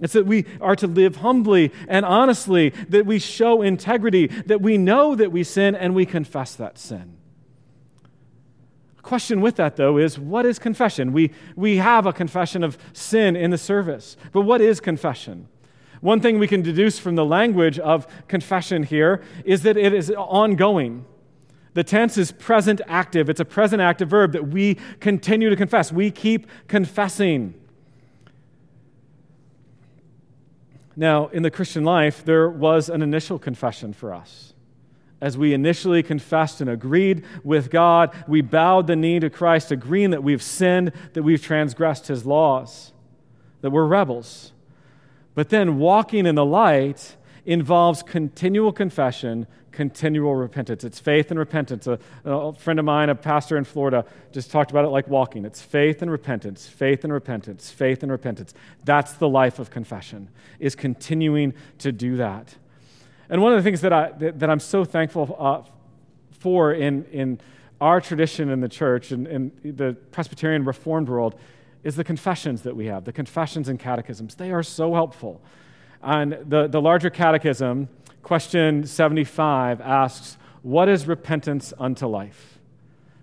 It's 0.00 0.12
that 0.12 0.26
we 0.26 0.44
are 0.60 0.76
to 0.76 0.86
live 0.86 1.16
humbly 1.16 1.72
and 1.88 2.04
honestly, 2.04 2.70
that 2.88 3.06
we 3.06 3.18
show 3.18 3.62
integrity, 3.62 4.26
that 4.26 4.60
we 4.60 4.76
know 4.76 5.14
that 5.14 5.32
we 5.32 5.42
sin 5.42 5.74
and 5.74 5.94
we 5.94 6.04
confess 6.04 6.54
that 6.56 6.78
sin. 6.78 7.16
A 8.98 9.02
question 9.02 9.40
with 9.40 9.56
that, 9.56 9.76
though, 9.76 9.96
is 9.96 10.18
what 10.18 10.44
is 10.44 10.58
confession? 10.58 11.12
We, 11.12 11.32
we 11.54 11.78
have 11.78 12.04
a 12.04 12.12
confession 12.12 12.62
of 12.62 12.76
sin 12.92 13.36
in 13.36 13.50
the 13.50 13.58
service, 13.58 14.16
but 14.32 14.42
what 14.42 14.60
is 14.60 14.80
confession? 14.80 15.48
One 16.00 16.20
thing 16.20 16.38
we 16.38 16.48
can 16.48 16.60
deduce 16.60 16.98
from 16.98 17.14
the 17.14 17.24
language 17.24 17.78
of 17.78 18.06
confession 18.28 18.82
here 18.82 19.22
is 19.44 19.62
that 19.62 19.78
it 19.78 19.94
is 19.94 20.10
ongoing. 20.10 21.06
The 21.72 21.84
tense 21.84 22.18
is 22.18 22.32
present 22.32 22.80
active. 22.86 23.28
It's 23.30 23.40
a 23.40 23.44
present 23.44 23.82
active 23.82 24.08
verb 24.08 24.32
that 24.32 24.48
we 24.48 24.76
continue 25.00 25.50
to 25.50 25.56
confess. 25.56 25.90
We 25.90 26.10
keep 26.10 26.46
confessing. 26.68 27.54
Now, 30.96 31.28
in 31.28 31.42
the 31.42 31.50
Christian 31.50 31.84
life, 31.84 32.24
there 32.24 32.48
was 32.48 32.88
an 32.88 33.02
initial 33.02 33.38
confession 33.38 33.92
for 33.92 34.14
us. 34.14 34.54
As 35.20 35.36
we 35.36 35.52
initially 35.52 36.02
confessed 36.02 36.60
and 36.60 36.70
agreed 36.70 37.24
with 37.44 37.70
God, 37.70 38.14
we 38.26 38.40
bowed 38.40 38.86
the 38.86 38.96
knee 38.96 39.20
to 39.20 39.30
Christ, 39.30 39.70
agreeing 39.70 40.10
that 40.10 40.22
we've 40.22 40.42
sinned, 40.42 40.92
that 41.12 41.22
we've 41.22 41.42
transgressed 41.42 42.06
his 42.06 42.24
laws, 42.24 42.92
that 43.60 43.70
we're 43.70 43.86
rebels. 43.86 44.52
But 45.34 45.50
then 45.50 45.78
walking 45.78 46.26
in 46.26 46.34
the 46.34 46.44
light 46.44 47.16
involves 47.46 48.02
continual 48.02 48.72
confession, 48.72 49.46
continual 49.70 50.34
repentance. 50.34 50.82
It's 50.84 50.98
faith 50.98 51.30
and 51.30 51.38
repentance. 51.38 51.86
A, 51.86 51.98
a, 52.24 52.52
friend 52.52 52.78
of 52.78 52.84
mine, 52.84 53.08
a 53.08 53.14
pastor 53.14 53.56
in 53.56 53.64
Florida, 53.64 54.04
just 54.32 54.50
talked 54.50 54.72
about 54.72 54.84
it 54.84 54.88
like 54.88 55.06
walking. 55.08 55.44
It's 55.44 55.62
faith 55.62 56.02
and 56.02 56.10
repentance, 56.10 56.66
faith 56.66 57.04
and 57.04 57.12
repentance, 57.12 57.70
faith 57.70 58.02
and 58.02 58.10
repentance. 58.10 58.52
That's 58.84 59.12
the 59.14 59.28
life 59.28 59.60
of 59.60 59.70
confession, 59.70 60.28
is 60.58 60.74
continuing 60.74 61.54
to 61.78 61.92
do 61.92 62.16
that. 62.16 62.54
And 63.28 63.40
one 63.40 63.52
of 63.52 63.58
the 63.58 63.62
things 63.62 63.80
that, 63.80 63.92
I, 63.92 64.10
that, 64.12 64.40
that 64.40 64.50
I'm 64.50 64.60
so 64.60 64.84
thankful 64.84 65.36
uh, 65.38 65.62
for 66.32 66.72
in, 66.72 67.04
in 67.06 67.40
our 67.80 68.00
tradition 68.00 68.50
in 68.50 68.60
the 68.60 68.68
church 68.68 69.12
and 69.12 69.26
in, 69.26 69.52
in 69.62 69.76
the 69.76 69.96
Presbyterian 70.10 70.64
Reformed 70.64 71.08
world 71.08 71.36
is 71.84 71.94
the 71.94 72.04
confessions 72.04 72.62
that 72.62 72.74
we 72.74 72.86
have, 72.86 73.04
the 73.04 73.12
confessions 73.12 73.68
and 73.68 73.78
catechisms. 73.78 74.34
They 74.34 74.50
are 74.50 74.62
so 74.62 74.94
helpful. 74.94 75.40
And 76.02 76.38
the, 76.46 76.66
the 76.66 76.80
larger 76.80 77.10
catechism, 77.10 77.88
question 78.22 78.86
75, 78.86 79.80
asks, 79.80 80.36
What 80.62 80.88
is 80.88 81.06
repentance 81.06 81.72
unto 81.78 82.06
life? 82.06 82.58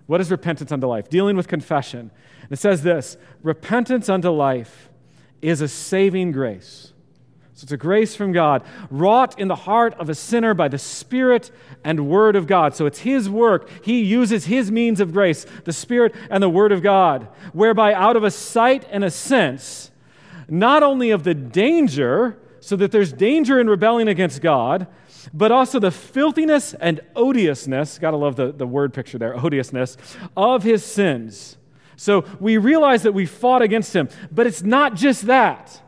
What 0.07 0.21
is 0.21 0.31
repentance 0.31 0.71
unto 0.71 0.87
life? 0.87 1.09
Dealing 1.09 1.37
with 1.37 1.47
confession. 1.47 2.11
it 2.49 2.59
says 2.59 2.83
this 2.83 3.17
Repentance 3.41 4.09
unto 4.09 4.29
life 4.29 4.89
is 5.41 5.61
a 5.61 5.67
saving 5.67 6.31
grace 6.31 6.93
so 7.55 7.65
it's 7.65 7.71
a 7.71 7.77
grace 7.77 8.15
from 8.15 8.31
God, 8.31 8.63
wrought 8.89 9.37
in 9.39 9.47
the 9.47 9.55
heart 9.55 9.93
of 9.99 10.09
a 10.09 10.15
sinner 10.15 10.55
by 10.55 10.67
the 10.67 10.79
Spirit 10.79 11.51
and 11.83 12.09
Word 12.09 12.35
of 12.35 12.47
God. 12.47 12.75
So 12.75 12.87
it's 12.87 12.99
His 12.99 13.29
work. 13.29 13.69
He 13.83 14.01
uses 14.01 14.45
His 14.45 14.71
means 14.71 14.99
of 14.99 15.13
grace, 15.13 15.45
the 15.63 15.73
Spirit 15.73 16.15
and 16.31 16.41
the 16.41 16.49
Word 16.49 16.71
of 16.71 16.81
God, 16.81 17.27
whereby 17.53 17.93
out 17.93 18.17
of 18.17 18.23
a 18.23 18.31
sight 18.31 18.87
and 18.89 19.03
a 19.03 19.11
sense, 19.11 19.91
not 20.49 20.81
only 20.81 21.11
of 21.11 21.23
the 21.23 21.35
danger, 21.35 22.39
so 22.63 22.77
that 22.77 22.93
there's 22.93 23.11
danger 23.11 23.59
in 23.59 23.69
rebelling 23.69 24.07
against 24.07 24.41
God, 24.41 24.87
but 25.33 25.51
also 25.51 25.79
the 25.79 25.91
filthiness 25.91 26.73
and 26.73 27.01
odiousness, 27.13 27.99
gotta 27.99 28.15
love 28.15 28.37
the, 28.37 28.53
the 28.53 28.65
word 28.65 28.93
picture 28.93 29.17
there, 29.17 29.37
odiousness, 29.37 29.97
of 30.37 30.63
his 30.63 30.81
sins. 30.85 31.57
So 31.97 32.23
we 32.39 32.55
realize 32.55 33.03
that 33.03 33.13
we 33.13 33.25
fought 33.25 33.61
against 33.61 33.93
him, 33.93 34.07
but 34.31 34.47
it's 34.47 34.63
not 34.63 34.95
just 34.95 35.23
that 35.27 35.81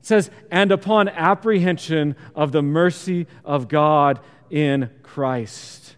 It 0.00 0.06
says, 0.06 0.30
and 0.50 0.70
upon 0.70 1.08
apprehension 1.08 2.14
of 2.34 2.52
the 2.52 2.62
mercy 2.62 3.26
of 3.42 3.66
God 3.66 4.20
in 4.50 4.90
Christ 5.02 5.96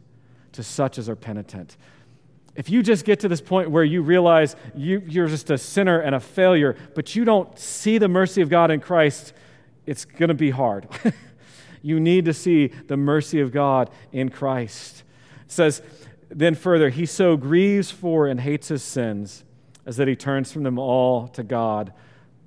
to 0.52 0.62
such 0.62 0.98
as 0.98 1.08
are 1.08 1.16
penitent. 1.16 1.76
If 2.54 2.70
you 2.70 2.84
just 2.84 3.04
get 3.04 3.18
to 3.20 3.28
this 3.28 3.40
point 3.40 3.72
where 3.72 3.82
you 3.82 4.02
realize 4.02 4.54
you, 4.76 5.02
you're 5.08 5.26
just 5.26 5.50
a 5.50 5.58
sinner 5.58 5.98
and 5.98 6.14
a 6.14 6.20
failure, 6.20 6.76
but 6.94 7.16
you 7.16 7.24
don't 7.24 7.58
see 7.58 7.98
the 7.98 8.08
mercy 8.08 8.42
of 8.42 8.48
God 8.48 8.70
in 8.70 8.78
Christ, 8.78 9.32
it's 9.88 10.04
going 10.04 10.28
to 10.28 10.34
be 10.34 10.50
hard. 10.50 10.88
you 11.82 11.98
need 11.98 12.24
to 12.26 12.34
see 12.34 12.68
the 12.86 12.96
mercy 12.96 13.40
of 13.40 13.52
God 13.52 13.90
in 14.12 14.28
Christ. 14.28 15.02
It 15.46 15.52
says, 15.52 15.82
then 16.28 16.54
further, 16.54 16.90
he 16.90 17.06
so 17.06 17.36
grieves 17.36 17.90
for 17.90 18.26
and 18.26 18.40
hates 18.40 18.68
his 18.68 18.82
sins 18.82 19.44
as 19.86 19.96
that 19.96 20.06
he 20.06 20.14
turns 20.14 20.52
from 20.52 20.62
them 20.62 20.78
all 20.78 21.28
to 21.28 21.42
God 21.42 21.92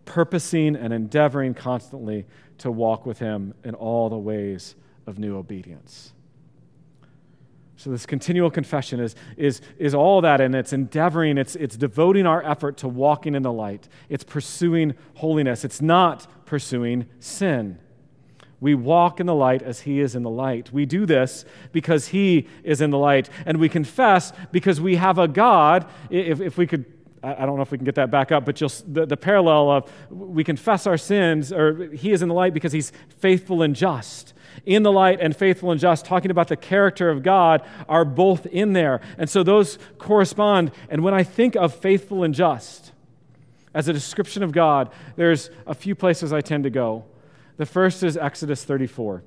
purposing 0.05 0.75
and 0.75 0.91
endeavoring 0.91 1.53
constantly 1.53 2.25
to 2.57 2.69
walk 2.69 3.05
with 3.05 3.19
Him 3.19 3.53
in 3.63 3.75
all 3.75 4.09
the 4.09 4.17
ways 4.17 4.75
of 5.07 5.17
new 5.17 5.37
obedience. 5.37 6.13
So, 7.77 7.89
this 7.89 8.05
continual 8.05 8.51
confession 8.51 8.99
is, 8.99 9.15
is, 9.37 9.61
is 9.79 9.95
all 9.95 10.21
that, 10.21 10.39
and 10.41 10.53
it's 10.53 10.73
endeavoring, 10.73 11.37
it's, 11.37 11.55
it's 11.55 11.77
devoting 11.77 12.27
our 12.27 12.43
effort 12.43 12.77
to 12.77 12.87
walking 12.87 13.33
in 13.33 13.41
the 13.41 13.51
light. 13.51 13.87
It's 14.09 14.23
pursuing 14.23 14.95
holiness. 15.15 15.65
It's 15.65 15.81
not 15.81 16.27
pursuing 16.51 17.05
sin. 17.17 17.79
We 18.59 18.75
walk 18.75 19.21
in 19.21 19.25
the 19.25 19.33
light 19.33 19.61
as 19.61 19.79
He 19.79 20.01
is 20.01 20.15
in 20.15 20.23
the 20.23 20.29
light. 20.29 20.69
We 20.73 20.85
do 20.85 21.05
this 21.05 21.45
because 21.71 22.09
He 22.09 22.45
is 22.65 22.81
in 22.81 22.89
the 22.89 22.97
light, 22.97 23.29
and 23.45 23.57
we 23.57 23.69
confess 23.69 24.33
because 24.51 24.81
we 24.81 24.97
have 24.97 25.17
a 25.17 25.29
God. 25.29 25.89
If, 26.09 26.41
if 26.41 26.57
we 26.57 26.67
could 26.67 26.83
I 27.23 27.45
don't 27.45 27.55
know 27.55 27.61
if 27.61 27.71
we 27.71 27.77
can 27.77 27.85
get 27.85 27.95
that 27.95 28.11
back 28.11 28.33
up, 28.33 28.43
but 28.45 28.57
the, 28.57 29.05
the 29.05 29.15
parallel 29.15 29.71
of 29.71 29.91
we 30.09 30.43
confess 30.43 30.85
our 30.87 30.97
sins, 30.97 31.53
or 31.53 31.89
he 31.93 32.11
is 32.11 32.21
in 32.21 32.27
the 32.27 32.35
light 32.35 32.53
because 32.53 32.73
he's 32.73 32.91
faithful 33.19 33.61
and 33.61 33.73
just. 33.73 34.33
In 34.65 34.83
the 34.83 34.91
light 34.91 35.19
and 35.21 35.33
faithful 35.33 35.71
and 35.71 35.79
just, 35.79 36.03
talking 36.03 36.31
about 36.31 36.49
the 36.49 36.57
character 36.57 37.09
of 37.09 37.23
God, 37.23 37.65
are 37.87 38.03
both 38.03 38.45
in 38.47 38.73
there. 38.73 38.99
And 39.17 39.29
so 39.29 39.43
those 39.43 39.77
correspond. 39.99 40.71
And 40.89 41.01
when 41.01 41.13
I 41.13 41.23
think 41.23 41.55
of 41.55 41.73
faithful 41.75 42.23
and 42.23 42.33
just 42.33 42.91
as 43.73 43.87
a 43.87 43.93
description 43.93 44.43
of 44.43 44.51
God, 44.51 44.91
there's 45.15 45.49
a 45.65 45.73
few 45.73 45.95
places 45.95 46.33
I 46.33 46.41
tend 46.41 46.63
to 46.65 46.69
go. 46.69 47.05
The 47.57 47.65
first 47.65 48.03
is 48.03 48.17
Exodus 48.17 48.63
34, 48.63 49.23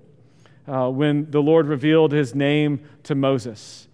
uh, 0.66 0.90
when 0.90 1.30
the 1.30 1.40
Lord 1.40 1.66
revealed 1.66 2.12
his 2.12 2.34
name 2.34 2.84
to 3.04 3.14
Moses. 3.14 3.88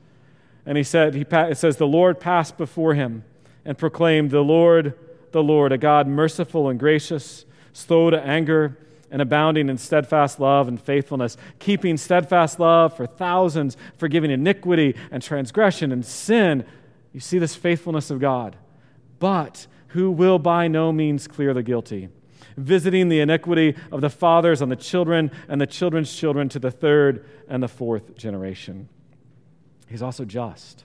And 0.66 0.76
he 0.76 0.84
said, 0.84 1.14
he, 1.14 1.26
it 1.30 1.58
says, 1.58 1.76
the 1.76 1.86
Lord 1.86 2.20
passed 2.20 2.56
before 2.56 2.94
him 2.94 3.24
and 3.64 3.76
proclaimed, 3.76 4.30
The 4.30 4.40
Lord, 4.40 4.98
the 5.32 5.42
Lord, 5.42 5.72
a 5.72 5.78
God 5.78 6.06
merciful 6.06 6.68
and 6.68 6.78
gracious, 6.78 7.44
slow 7.72 8.10
to 8.10 8.20
anger, 8.20 8.78
and 9.10 9.20
abounding 9.20 9.68
in 9.68 9.76
steadfast 9.76 10.38
love 10.38 10.68
and 10.68 10.80
faithfulness, 10.80 11.36
keeping 11.58 11.96
steadfast 11.96 12.60
love 12.60 12.96
for 12.96 13.06
thousands, 13.06 13.76
forgiving 13.98 14.30
iniquity 14.30 14.94
and 15.10 15.22
transgression 15.22 15.90
and 15.90 16.04
sin. 16.06 16.64
You 17.12 17.20
see 17.20 17.38
this 17.38 17.56
faithfulness 17.56 18.10
of 18.10 18.20
God. 18.20 18.56
But 19.18 19.66
who 19.92 20.10
will 20.10 20.38
by 20.38 20.68
no 20.68 20.92
means 20.92 21.26
clear 21.26 21.54
the 21.54 21.62
guilty, 21.62 22.08
visiting 22.56 23.08
the 23.08 23.20
iniquity 23.20 23.76
of 23.90 24.00
the 24.00 24.10
fathers 24.10 24.62
on 24.62 24.68
the 24.68 24.76
children 24.76 25.30
and 25.48 25.60
the 25.60 25.66
children's 25.66 26.14
children 26.14 26.48
to 26.48 26.58
the 26.58 26.70
third 26.70 27.24
and 27.48 27.62
the 27.62 27.68
fourth 27.68 28.16
generation. 28.16 28.88
He's 29.88 30.02
also 30.02 30.24
just. 30.24 30.84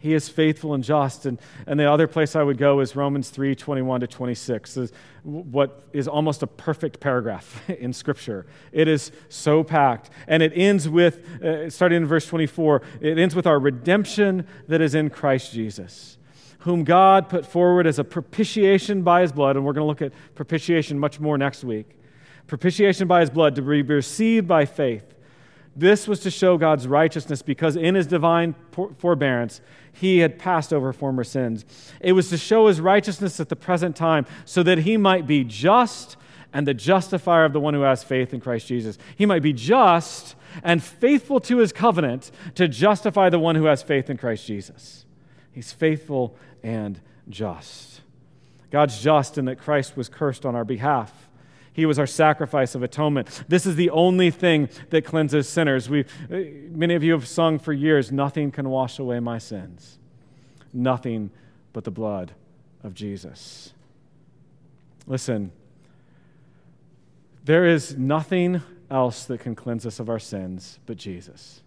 He 0.00 0.14
is 0.14 0.30
faithful 0.30 0.72
and 0.72 0.82
just. 0.82 1.26
And, 1.26 1.38
and 1.66 1.78
the 1.78 1.84
other 1.84 2.06
place 2.06 2.34
I 2.34 2.42
would 2.42 2.56
go 2.56 2.80
is 2.80 2.96
Romans 2.96 3.28
3 3.28 3.54
21 3.54 4.00
to 4.00 4.06
26, 4.06 4.76
is 4.78 4.92
what 5.22 5.84
is 5.92 6.08
almost 6.08 6.42
a 6.42 6.46
perfect 6.46 7.00
paragraph 7.00 7.68
in 7.78 7.92
Scripture. 7.92 8.46
It 8.72 8.88
is 8.88 9.12
so 9.28 9.62
packed. 9.62 10.08
And 10.26 10.42
it 10.42 10.52
ends 10.54 10.88
with, 10.88 11.42
uh, 11.42 11.68
starting 11.68 11.98
in 11.98 12.06
verse 12.06 12.26
24, 12.26 12.80
it 13.02 13.18
ends 13.18 13.34
with 13.34 13.46
our 13.46 13.58
redemption 13.60 14.46
that 14.68 14.80
is 14.80 14.94
in 14.94 15.10
Christ 15.10 15.52
Jesus, 15.52 16.16
whom 16.60 16.84
God 16.84 17.28
put 17.28 17.46
forward 17.46 17.86
as 17.86 17.98
a 17.98 18.04
propitiation 18.04 19.02
by 19.02 19.22
his 19.22 19.32
blood. 19.32 19.56
And 19.56 19.64
we're 19.64 19.72
going 19.72 19.84
to 19.84 19.88
look 19.88 20.02
at 20.02 20.12
propitiation 20.34 20.98
much 20.98 21.20
more 21.20 21.38
next 21.38 21.64
week. 21.64 21.96
Propitiation 22.46 23.08
by 23.08 23.20
his 23.20 23.30
blood 23.30 23.54
to 23.56 23.62
be 23.62 23.82
received 23.82 24.46
by 24.46 24.64
faith. 24.64 25.14
This 25.76 26.08
was 26.08 26.20
to 26.20 26.30
show 26.30 26.58
God's 26.58 26.86
righteousness 26.88 27.42
because 27.42 27.76
in 27.76 27.94
his 27.94 28.06
divine 28.06 28.54
forbearance, 28.98 29.60
he 29.92 30.18
had 30.18 30.38
passed 30.38 30.72
over 30.72 30.92
former 30.92 31.24
sins. 31.24 31.64
It 32.00 32.12
was 32.12 32.28
to 32.30 32.36
show 32.36 32.66
his 32.66 32.80
righteousness 32.80 33.40
at 33.40 33.48
the 33.48 33.56
present 33.56 33.96
time 33.96 34.26
so 34.44 34.62
that 34.62 34.78
he 34.78 34.96
might 34.96 35.26
be 35.26 35.44
just 35.44 36.16
and 36.52 36.66
the 36.66 36.74
justifier 36.74 37.44
of 37.44 37.52
the 37.52 37.60
one 37.60 37.74
who 37.74 37.82
has 37.82 38.02
faith 38.02 38.34
in 38.34 38.40
Christ 38.40 38.66
Jesus. 38.66 38.98
He 39.16 39.24
might 39.24 39.42
be 39.42 39.52
just 39.52 40.34
and 40.64 40.82
faithful 40.82 41.38
to 41.40 41.58
his 41.58 41.72
covenant 41.72 42.32
to 42.56 42.66
justify 42.66 43.30
the 43.30 43.38
one 43.38 43.54
who 43.54 43.66
has 43.66 43.82
faith 43.82 44.10
in 44.10 44.16
Christ 44.16 44.46
Jesus. 44.46 45.06
He's 45.52 45.72
faithful 45.72 46.36
and 46.62 47.00
just. 47.28 48.00
God's 48.70 49.02
just 49.02 49.36
in 49.36 49.46
that 49.46 49.56
Christ 49.58 49.96
was 49.96 50.08
cursed 50.08 50.46
on 50.46 50.54
our 50.54 50.64
behalf. 50.64 51.28
He 51.72 51.86
was 51.86 51.98
our 51.98 52.06
sacrifice 52.06 52.74
of 52.74 52.82
atonement. 52.82 53.44
This 53.48 53.66
is 53.66 53.76
the 53.76 53.90
only 53.90 54.30
thing 54.30 54.68
that 54.90 55.04
cleanses 55.04 55.48
sinners. 55.48 55.88
We, 55.88 56.04
many 56.28 56.94
of 56.94 57.02
you 57.02 57.12
have 57.12 57.26
sung 57.26 57.58
for 57.58 57.72
years, 57.72 58.10
Nothing 58.10 58.50
can 58.50 58.68
wash 58.68 58.98
away 58.98 59.20
my 59.20 59.38
sins. 59.38 59.98
Nothing 60.72 61.30
but 61.72 61.84
the 61.84 61.90
blood 61.90 62.32
of 62.82 62.94
Jesus. 62.94 63.72
Listen, 65.06 65.52
there 67.44 67.66
is 67.66 67.96
nothing 67.96 68.62
else 68.90 69.24
that 69.24 69.40
can 69.40 69.54
cleanse 69.54 69.86
us 69.86 70.00
of 70.00 70.08
our 70.08 70.18
sins 70.18 70.78
but 70.86 70.96
Jesus. 70.96 71.62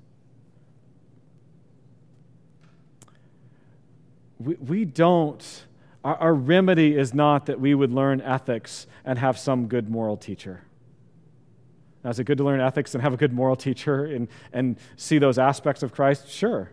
We, 4.43 4.55
we 4.55 4.85
don't 4.85 5.65
our, 6.03 6.15
our 6.15 6.33
remedy 6.33 6.95
is 6.95 7.13
not 7.13 7.45
that 7.45 7.59
we 7.59 7.73
would 7.73 7.91
learn 7.91 8.21
ethics 8.21 8.87
and 9.05 9.17
have 9.19 9.37
some 9.37 9.67
good 9.67 9.89
moral 9.89 10.17
teacher. 10.17 10.61
Now, 12.03 12.09
is 12.09 12.19
it 12.19 12.25
good 12.25 12.37
to 12.39 12.43
learn 12.43 12.59
ethics 12.59 12.93
and 12.93 13.01
have 13.01 13.13
a 13.13 13.17
good 13.17 13.31
moral 13.31 13.55
teacher 13.55 14.05
and, 14.05 14.27
and 14.51 14.77
see 14.97 15.17
those 15.17 15.39
aspects 15.39 15.83
of 15.83 15.93
Christ? 15.93 16.27
Sure. 16.27 16.71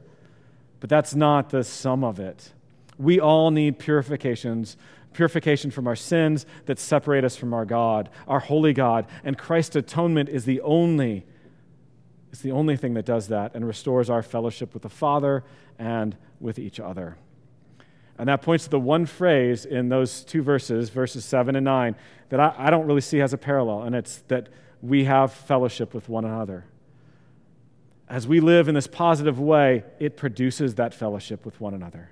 But 0.80 0.90
that's 0.90 1.14
not 1.14 1.50
the 1.50 1.62
sum 1.62 2.02
of 2.02 2.18
it. 2.18 2.52
We 2.98 3.20
all 3.20 3.50
need 3.52 3.78
purifications, 3.78 4.76
purification 5.12 5.70
from 5.70 5.86
our 5.86 5.94
sins 5.96 6.46
that 6.66 6.78
separate 6.78 7.24
us 7.24 7.36
from 7.36 7.54
our 7.54 7.64
God, 7.64 8.10
our 8.26 8.40
holy 8.40 8.72
God. 8.72 9.06
And 9.22 9.38
Christ's 9.38 9.76
atonement 9.76 10.28
is 10.28 10.44
the 10.44 10.60
only, 10.62 11.24
is 12.32 12.40
the 12.40 12.50
only 12.50 12.76
thing 12.76 12.94
that 12.94 13.04
does 13.04 13.28
that 13.28 13.54
and 13.54 13.64
restores 13.64 14.10
our 14.10 14.22
fellowship 14.22 14.74
with 14.74 14.82
the 14.82 14.88
Father 14.88 15.44
and 15.78 16.16
with 16.40 16.58
each 16.58 16.80
other. 16.80 17.16
And 18.20 18.28
that 18.28 18.42
points 18.42 18.64
to 18.64 18.70
the 18.70 18.78
one 18.78 19.06
phrase 19.06 19.64
in 19.64 19.88
those 19.88 20.22
two 20.24 20.42
verses, 20.42 20.90
verses 20.90 21.24
7 21.24 21.56
and 21.56 21.64
9, 21.64 21.96
that 22.28 22.38
I, 22.38 22.54
I 22.54 22.68
don't 22.68 22.86
really 22.86 23.00
see 23.00 23.22
as 23.22 23.32
a 23.32 23.38
parallel, 23.38 23.84
and 23.84 23.94
it's 23.94 24.18
that 24.28 24.50
we 24.82 25.04
have 25.04 25.32
fellowship 25.32 25.94
with 25.94 26.06
one 26.10 26.26
another. 26.26 26.66
As 28.10 28.28
we 28.28 28.40
live 28.40 28.68
in 28.68 28.74
this 28.74 28.86
positive 28.86 29.40
way, 29.40 29.84
it 29.98 30.18
produces 30.18 30.74
that 30.74 30.92
fellowship 30.92 31.46
with 31.46 31.58
one 31.62 31.72
another. 31.72 32.10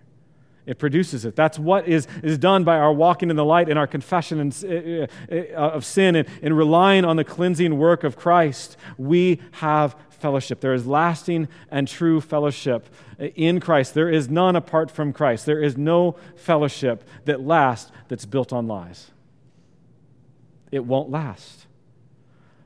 It 0.68 0.76
produces 0.78 1.24
it. 1.24 1.34
That's 1.34 1.58
what 1.58 1.88
is, 1.88 2.06
is 2.22 2.36
done 2.36 2.62
by 2.62 2.76
our 2.76 2.92
walking 2.92 3.30
in 3.30 3.36
the 3.36 3.44
light 3.44 3.70
and 3.70 3.78
our 3.78 3.86
confession 3.86 4.38
and, 4.38 4.64
uh, 4.64 5.06
uh, 5.34 5.56
of 5.56 5.82
sin 5.82 6.14
and, 6.14 6.28
and 6.42 6.54
relying 6.54 7.06
on 7.06 7.16
the 7.16 7.24
cleansing 7.24 7.78
work 7.78 8.04
of 8.04 8.16
Christ. 8.16 8.76
We 8.98 9.40
have 9.52 9.96
fellowship. 10.10 10.60
There 10.60 10.74
is 10.74 10.86
lasting 10.86 11.48
and 11.70 11.88
true 11.88 12.20
fellowship 12.20 12.86
in 13.18 13.60
Christ. 13.60 13.94
There 13.94 14.10
is 14.10 14.28
none 14.28 14.56
apart 14.56 14.90
from 14.90 15.14
Christ. 15.14 15.46
There 15.46 15.62
is 15.62 15.78
no 15.78 16.16
fellowship 16.36 17.02
that 17.24 17.40
lasts 17.40 17.90
that's 18.08 18.26
built 18.26 18.52
on 18.52 18.66
lies. 18.66 19.10
It 20.70 20.84
won't 20.84 21.08
last. 21.08 21.66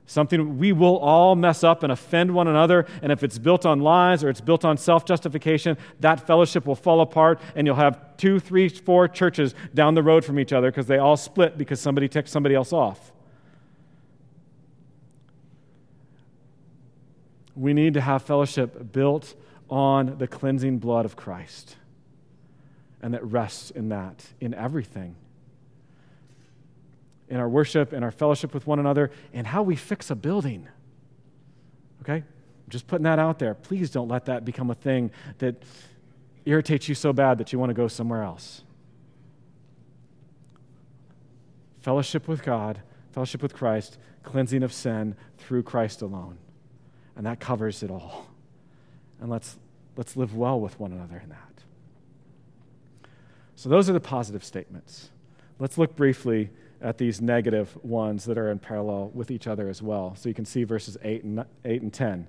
Something 0.06 0.58
we 0.58 0.72
will 0.72 0.98
all 0.98 1.36
mess 1.36 1.62
up 1.62 1.82
and 1.82 1.92
offend 1.92 2.34
one 2.34 2.48
another, 2.48 2.86
and 3.02 3.12
if 3.12 3.22
it's 3.22 3.38
built 3.38 3.64
on 3.64 3.80
lies 3.80 4.24
or 4.24 4.28
it's 4.28 4.40
built 4.40 4.64
on 4.64 4.76
self 4.76 5.04
justification, 5.04 5.76
that 6.00 6.26
fellowship 6.26 6.66
will 6.66 6.74
fall 6.74 7.00
apart, 7.00 7.40
and 7.54 7.66
you'll 7.66 7.76
have 7.76 8.16
two, 8.16 8.40
three, 8.40 8.68
four 8.68 9.08
churches 9.08 9.54
down 9.74 9.94
the 9.94 10.02
road 10.02 10.24
from 10.24 10.38
each 10.38 10.52
other 10.52 10.70
because 10.70 10.86
they 10.86 10.98
all 10.98 11.16
split 11.16 11.56
because 11.56 11.80
somebody 11.80 12.08
ticked 12.08 12.28
somebody 12.28 12.54
else 12.54 12.72
off. 12.72 13.12
We 17.54 17.72
need 17.72 17.94
to 17.94 18.00
have 18.00 18.22
fellowship 18.22 18.92
built 18.92 19.34
on 19.70 20.18
the 20.18 20.26
cleansing 20.26 20.78
blood 20.78 21.04
of 21.04 21.16
Christ 21.16 21.76
and 23.02 23.12
that 23.14 23.24
rests 23.24 23.70
in 23.70 23.88
that, 23.88 24.24
in 24.40 24.54
everything. 24.54 25.16
In 27.32 27.38
our 27.38 27.48
worship, 27.48 27.92
in 27.92 28.04
our 28.04 28.12
fellowship 28.12 28.54
with 28.54 28.66
one 28.66 28.78
another, 28.78 29.10
and 29.32 29.46
how 29.46 29.62
we 29.62 29.74
fix 29.74 30.10
a 30.10 30.14
building. 30.14 30.68
Okay? 32.02 32.22
just 32.72 32.86
putting 32.86 33.04
that 33.04 33.18
out 33.18 33.38
there. 33.38 33.54
Please 33.54 33.90
don't 33.90 34.08
let 34.08 34.24
that 34.24 34.44
become 34.44 34.70
a 34.70 34.74
thing 34.74 35.10
that 35.38 35.62
irritates 36.46 36.88
you 36.88 36.94
so 36.94 37.12
bad 37.12 37.38
that 37.38 37.52
you 37.52 37.58
want 37.58 37.68
to 37.70 37.74
go 37.74 37.86
somewhere 37.86 38.22
else. 38.22 38.62
Fellowship 41.82 42.26
with 42.26 42.42
God, 42.42 42.80
fellowship 43.12 43.42
with 43.42 43.52
Christ, 43.52 43.98
cleansing 44.22 44.62
of 44.62 44.72
sin 44.72 45.14
through 45.36 45.64
Christ 45.64 46.00
alone. 46.00 46.38
And 47.14 47.26
that 47.26 47.40
covers 47.40 47.82
it 47.82 47.90
all. 47.90 48.26
And 49.20 49.28
let's, 49.28 49.58
let's 49.96 50.16
live 50.16 50.34
well 50.34 50.58
with 50.58 50.80
one 50.80 50.92
another 50.92 51.20
in 51.22 51.28
that. 51.28 51.48
So, 53.54 53.68
those 53.68 53.88
are 53.90 53.92
the 53.92 54.00
positive 54.00 54.42
statements. 54.42 55.10
Let's 55.58 55.76
look 55.76 55.94
briefly 55.94 56.50
at 56.82 56.98
these 56.98 57.20
negative 57.20 57.76
ones 57.82 58.24
that 58.24 58.36
are 58.36 58.50
in 58.50 58.58
parallel 58.58 59.10
with 59.14 59.30
each 59.30 59.46
other 59.46 59.68
as 59.68 59.80
well. 59.80 60.14
So 60.16 60.28
you 60.28 60.34
can 60.34 60.44
see 60.44 60.64
verses 60.64 60.96
8 61.02 61.24
and, 61.24 61.44
8 61.64 61.82
and 61.82 61.92
10. 61.92 62.26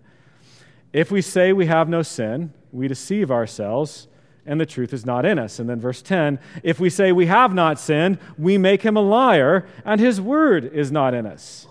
If 0.94 1.12
we 1.12 1.22
say 1.22 1.54
we 1.54 1.66
have 1.66 1.90
no 1.90 2.04
sin, 2.04 2.54
we 2.72 2.88
deceive 2.88 3.32
ourselves, 3.32 4.08
and 4.46 4.60
the 4.62 4.66
truth 4.66 4.94
is 4.94 5.06
not 5.06 5.26
in 5.26 5.40
us. 5.40 5.58
And 5.58 5.68
then 5.70 5.80
verse 5.80 6.02
10 6.02 6.40
if 6.62 6.80
we 6.80 6.90
say 6.90 7.12
we 7.12 7.26
have 7.26 7.54
not 7.54 7.80
sinned, 7.80 8.20
we 8.38 8.58
make 8.58 8.84
him 8.84 8.96
a 8.96 9.02
liar, 9.02 9.66
and 9.84 10.00
his 10.00 10.22
word 10.22 10.66
is 10.66 10.92
not 10.92 11.14
in 11.14 11.26
us. 11.26 11.68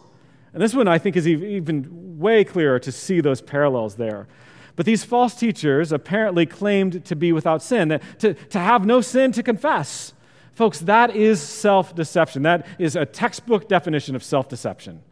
And 0.53 0.63
this 0.63 0.75
one 0.75 0.89
I 0.89 0.99
think 0.99 1.17
is 1.17 1.27
even 1.27 2.19
way 2.19 2.45
clearer 2.45 2.79
to 2.81 2.93
see 2.93 3.21
those 3.21 3.41
parallels 3.41 3.95
there. 3.95 4.27
But 4.75 4.87
these 4.87 5.05
false 5.05 5.35
teachers 5.35 5.93
apparently 5.93 6.47
claimed 6.47 7.05
to 7.05 7.15
be 7.15 7.33
without 7.33 7.63
sin, 7.63 8.01
to, 8.19 8.35
to 8.35 8.59
have 8.59 8.87
no 8.87 9.01
sin 9.01 9.33
to 9.33 9.43
confess. 9.43 10.15
Folks, 10.53 10.81
that 10.81 11.17
is 11.17 11.41
self 11.41 11.95
deception. 11.95 12.43
That 12.43 12.67
is 12.79 12.95
a 12.97 13.07
textbook 13.07 13.69
definition 13.69 14.15
of 14.15 14.23
self 14.23 14.49
deception. 14.49 15.03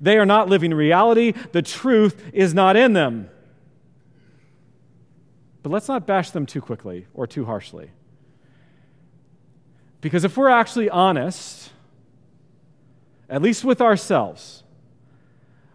They 0.00 0.18
are 0.18 0.26
not 0.26 0.48
living 0.48 0.72
reality, 0.72 1.32
the 1.52 1.62
truth 1.62 2.22
is 2.32 2.54
not 2.54 2.76
in 2.76 2.92
them. 2.92 3.28
But 5.62 5.70
let's 5.70 5.88
not 5.88 6.06
bash 6.06 6.30
them 6.30 6.46
too 6.46 6.60
quickly 6.60 7.06
or 7.12 7.26
too 7.26 7.44
harshly. 7.44 7.90
Because 10.00 10.24
if 10.24 10.36
we're 10.36 10.48
actually 10.48 10.88
honest, 10.88 11.70
at 13.28 13.42
least 13.42 13.64
with 13.64 13.80
ourselves, 13.80 14.62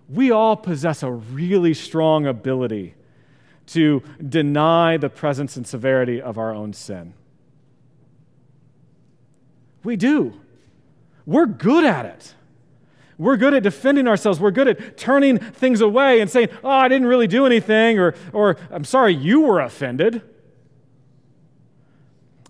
we 0.10 0.32
all 0.32 0.56
possess 0.56 1.04
a 1.04 1.12
really 1.12 1.74
strong 1.74 2.26
ability 2.26 2.96
to 3.68 4.02
deny 4.28 4.98
the 4.98 5.10
presence 5.10 5.56
and 5.56 5.68
severity 5.68 6.22
of 6.22 6.38
our 6.38 6.54
own 6.54 6.74
sin. 6.74 7.14
We 9.86 9.96
do. 9.96 10.34
We're 11.26 11.46
good 11.46 11.86
at 11.86 12.06
it. 12.06 12.34
We're 13.18 13.38
good 13.38 13.54
at 13.54 13.64
defending 13.64 14.08
ourselves. 14.08 14.40
We're 14.40 14.52
good 14.52 14.68
at 14.68 14.98
turning 14.98 15.38
things 15.38 15.80
away 15.80 16.20
and 16.20 16.30
saying, 16.30 16.50
oh, 16.64 16.70
I 16.70 16.90
didn't 16.90 17.08
really 17.08 17.28
do 17.28 17.46
anything, 17.46 17.98
or, 17.98 18.14
or 18.34 18.58
I'm 18.70 18.84
sorry, 18.84 19.14
you 19.14 19.42
were 19.42 19.62
offended. 19.62 20.22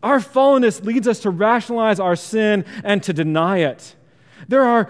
Our 0.01 0.19
fallenness 0.19 0.83
leads 0.83 1.07
us 1.07 1.19
to 1.19 1.29
rationalize 1.29 1.99
our 1.99 2.15
sin 2.15 2.65
and 2.83 3.03
to 3.03 3.13
deny 3.13 3.59
it. 3.59 3.95
There 4.47 4.63
are, 4.63 4.89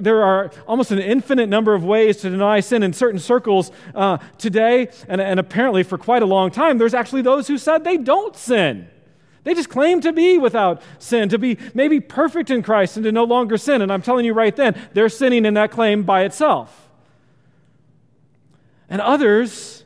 there 0.00 0.22
are 0.22 0.50
almost 0.66 0.90
an 0.90 0.98
infinite 0.98 1.48
number 1.48 1.74
of 1.74 1.84
ways 1.84 2.18
to 2.18 2.30
deny 2.30 2.60
sin 2.60 2.82
in 2.82 2.92
certain 2.92 3.20
circles 3.20 3.70
uh, 3.94 4.18
today, 4.38 4.88
and, 5.08 5.20
and 5.20 5.38
apparently 5.38 5.82
for 5.82 5.98
quite 5.98 6.22
a 6.22 6.26
long 6.26 6.50
time, 6.50 6.78
there's 6.78 6.94
actually 6.94 7.22
those 7.22 7.48
who 7.48 7.58
said 7.58 7.84
they 7.84 7.96
don't 7.96 8.36
sin. 8.36 8.88
They 9.44 9.54
just 9.54 9.68
claim 9.68 10.00
to 10.00 10.12
be 10.12 10.38
without 10.38 10.82
sin, 10.98 11.28
to 11.28 11.38
be 11.38 11.58
maybe 11.74 12.00
perfect 12.00 12.50
in 12.50 12.62
Christ 12.62 12.96
and 12.96 13.04
to 13.04 13.12
no 13.12 13.24
longer 13.24 13.56
sin. 13.56 13.82
And 13.82 13.92
I'm 13.92 14.02
telling 14.02 14.24
you 14.24 14.32
right 14.32 14.56
then, 14.56 14.74
they're 14.94 15.08
sinning 15.08 15.44
in 15.44 15.54
that 15.54 15.70
claim 15.70 16.02
by 16.02 16.24
itself. 16.24 16.88
And 18.88 19.00
others, 19.00 19.84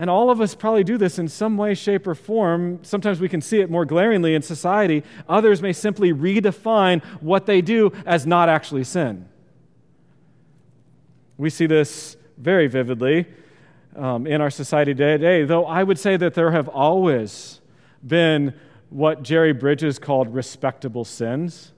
And 0.00 0.08
all 0.08 0.30
of 0.30 0.40
us 0.40 0.54
probably 0.54 0.82
do 0.82 0.96
this 0.96 1.18
in 1.18 1.28
some 1.28 1.58
way, 1.58 1.74
shape, 1.74 2.06
or 2.06 2.14
form. 2.14 2.78
Sometimes 2.82 3.20
we 3.20 3.28
can 3.28 3.42
see 3.42 3.60
it 3.60 3.70
more 3.70 3.84
glaringly 3.84 4.34
in 4.34 4.40
society. 4.40 5.04
Others 5.28 5.60
may 5.60 5.74
simply 5.74 6.10
redefine 6.10 7.04
what 7.20 7.44
they 7.44 7.60
do 7.60 7.92
as 8.06 8.26
not 8.26 8.48
actually 8.48 8.84
sin. 8.84 9.28
We 11.36 11.50
see 11.50 11.66
this 11.66 12.16
very 12.38 12.66
vividly 12.66 13.26
um, 13.94 14.26
in 14.26 14.40
our 14.40 14.48
society 14.48 14.94
today, 14.94 15.44
though 15.44 15.66
I 15.66 15.82
would 15.82 15.98
say 15.98 16.16
that 16.16 16.32
there 16.32 16.52
have 16.52 16.68
always 16.68 17.59
been 18.06 18.54
what 18.88 19.22
Jerry 19.22 19.52
Bridges 19.52 19.98
called 19.98 20.34
respectable 20.34 21.04
sins. 21.04 21.72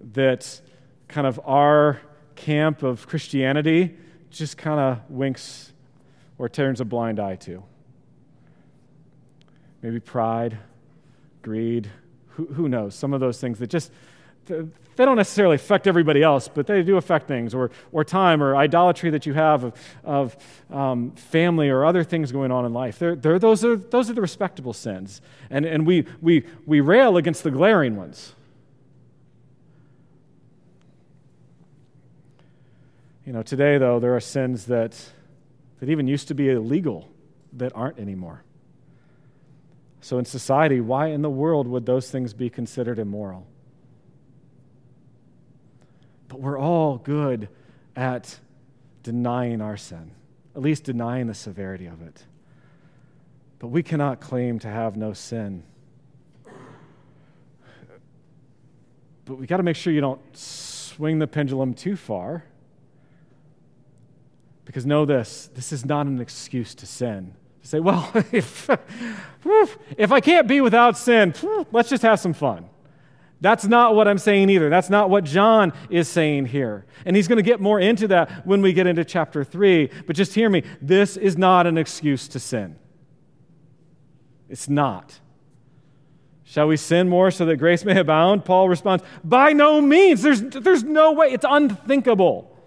That 0.00 0.60
kind 1.08 1.26
of 1.26 1.40
our 1.44 2.00
camp 2.36 2.82
of 2.82 3.06
Christianity 3.06 3.96
just 4.30 4.56
kind 4.56 4.78
of 4.78 5.10
winks 5.10 5.72
or 6.38 6.48
turns 6.48 6.80
a 6.80 6.84
blind 6.84 7.18
eye 7.18 7.36
to. 7.36 7.64
Maybe 9.82 10.00
pride, 10.00 10.58
greed, 11.42 11.90
who, 12.28 12.46
who 12.46 12.68
knows? 12.68 12.94
Some 12.94 13.12
of 13.12 13.20
those 13.20 13.40
things 13.40 13.58
that 13.58 13.68
just, 13.68 13.90
they 14.48 15.04
don't 15.04 15.16
necessarily 15.16 15.54
affect 15.54 15.86
everybody 15.86 16.22
else, 16.22 16.48
but 16.48 16.66
they 16.66 16.82
do 16.82 16.96
affect 16.96 17.28
things, 17.28 17.54
or, 17.54 17.70
or 17.92 18.04
time, 18.04 18.42
or 18.42 18.56
idolatry 18.56 19.10
that 19.10 19.26
you 19.26 19.34
have 19.34 19.64
of, 19.64 19.74
of 20.04 20.36
um, 20.70 21.12
family 21.12 21.68
or 21.68 21.84
other 21.84 22.02
things 22.02 22.32
going 22.32 22.50
on 22.50 22.64
in 22.64 22.72
life. 22.72 22.98
They're, 22.98 23.14
they're, 23.14 23.38
those, 23.38 23.64
are, 23.64 23.76
those 23.76 24.10
are 24.10 24.14
the 24.14 24.20
respectable 24.20 24.72
sins. 24.72 25.20
And, 25.50 25.64
and 25.64 25.86
we, 25.86 26.06
we, 26.20 26.44
we 26.66 26.80
rail 26.80 27.16
against 27.16 27.44
the 27.44 27.50
glaring 27.50 27.96
ones. 27.96 28.34
You 33.24 33.32
know, 33.32 33.42
today, 33.42 33.78
though, 33.78 34.00
there 34.00 34.16
are 34.16 34.20
sins 34.20 34.66
that 34.66 34.96
that 35.80 35.88
even 35.88 36.08
used 36.08 36.28
to 36.28 36.34
be 36.34 36.50
illegal 36.50 37.08
that 37.54 37.72
aren't 37.74 37.98
anymore. 37.98 38.42
So, 40.00 40.18
in 40.18 40.24
society, 40.24 40.80
why 40.80 41.08
in 41.08 41.22
the 41.22 41.30
world 41.30 41.66
would 41.68 41.86
those 41.86 42.10
things 42.10 42.32
be 42.32 42.50
considered 42.50 42.98
immoral? 42.98 43.46
But 46.28 46.40
we're 46.40 46.58
all 46.58 46.98
good 46.98 47.48
at 47.96 48.38
denying 49.02 49.60
our 49.60 49.76
sin, 49.76 50.10
at 50.54 50.62
least 50.62 50.84
denying 50.84 51.26
the 51.26 51.34
severity 51.34 51.86
of 51.86 52.02
it. 52.02 52.24
But 53.58 53.68
we 53.68 53.82
cannot 53.82 54.20
claim 54.20 54.58
to 54.60 54.68
have 54.68 54.96
no 54.96 55.12
sin. 55.12 55.64
But 59.24 59.34
we 59.34 59.46
got 59.46 59.56
to 59.58 59.62
make 59.62 59.76
sure 59.76 59.92
you 59.92 60.00
don't 60.00 60.20
swing 60.36 61.18
the 61.18 61.26
pendulum 61.26 61.74
too 61.74 61.96
far 61.96 62.44
because 64.64 64.84
know 64.84 65.06
this 65.06 65.50
this 65.54 65.72
is 65.72 65.84
not 65.86 66.06
an 66.06 66.20
excuse 66.20 66.74
to 66.74 66.86
sin. 66.86 67.34
To 67.62 67.68
say, 67.68 67.80
well, 67.80 68.10
if, 68.32 68.68
if 69.96 70.12
I 70.12 70.20
can't 70.20 70.46
be 70.46 70.60
without 70.60 70.96
sin, 70.96 71.34
let's 71.72 71.88
just 71.88 72.02
have 72.02 72.20
some 72.20 72.34
fun. 72.34 72.68
That's 73.40 73.64
not 73.64 73.94
what 73.94 74.08
I'm 74.08 74.18
saying 74.18 74.50
either. 74.50 74.68
That's 74.68 74.90
not 74.90 75.10
what 75.10 75.24
John 75.24 75.72
is 75.90 76.08
saying 76.08 76.46
here. 76.46 76.86
And 77.04 77.14
he's 77.14 77.28
going 77.28 77.36
to 77.36 77.42
get 77.42 77.60
more 77.60 77.78
into 77.78 78.08
that 78.08 78.46
when 78.46 78.62
we 78.62 78.72
get 78.72 78.86
into 78.86 79.04
chapter 79.04 79.44
3. 79.44 79.90
But 80.06 80.16
just 80.16 80.34
hear 80.34 80.50
me 80.50 80.64
this 80.82 81.16
is 81.16 81.36
not 81.36 81.66
an 81.66 81.78
excuse 81.78 82.26
to 82.28 82.40
sin. 82.40 82.76
It's 84.48 84.68
not. 84.68 85.20
Shall 86.42 86.66
we 86.66 86.76
sin 86.78 87.08
more 87.08 87.30
so 87.30 87.44
that 87.44 87.56
grace 87.56 87.84
may 87.84 87.98
abound? 88.00 88.44
Paul 88.44 88.68
responds, 88.68 89.04
By 89.22 89.52
no 89.52 89.80
means. 89.80 90.22
There's, 90.22 90.40
there's 90.40 90.82
no 90.82 91.12
way. 91.12 91.28
It's 91.28 91.44
unthinkable. 91.48 92.57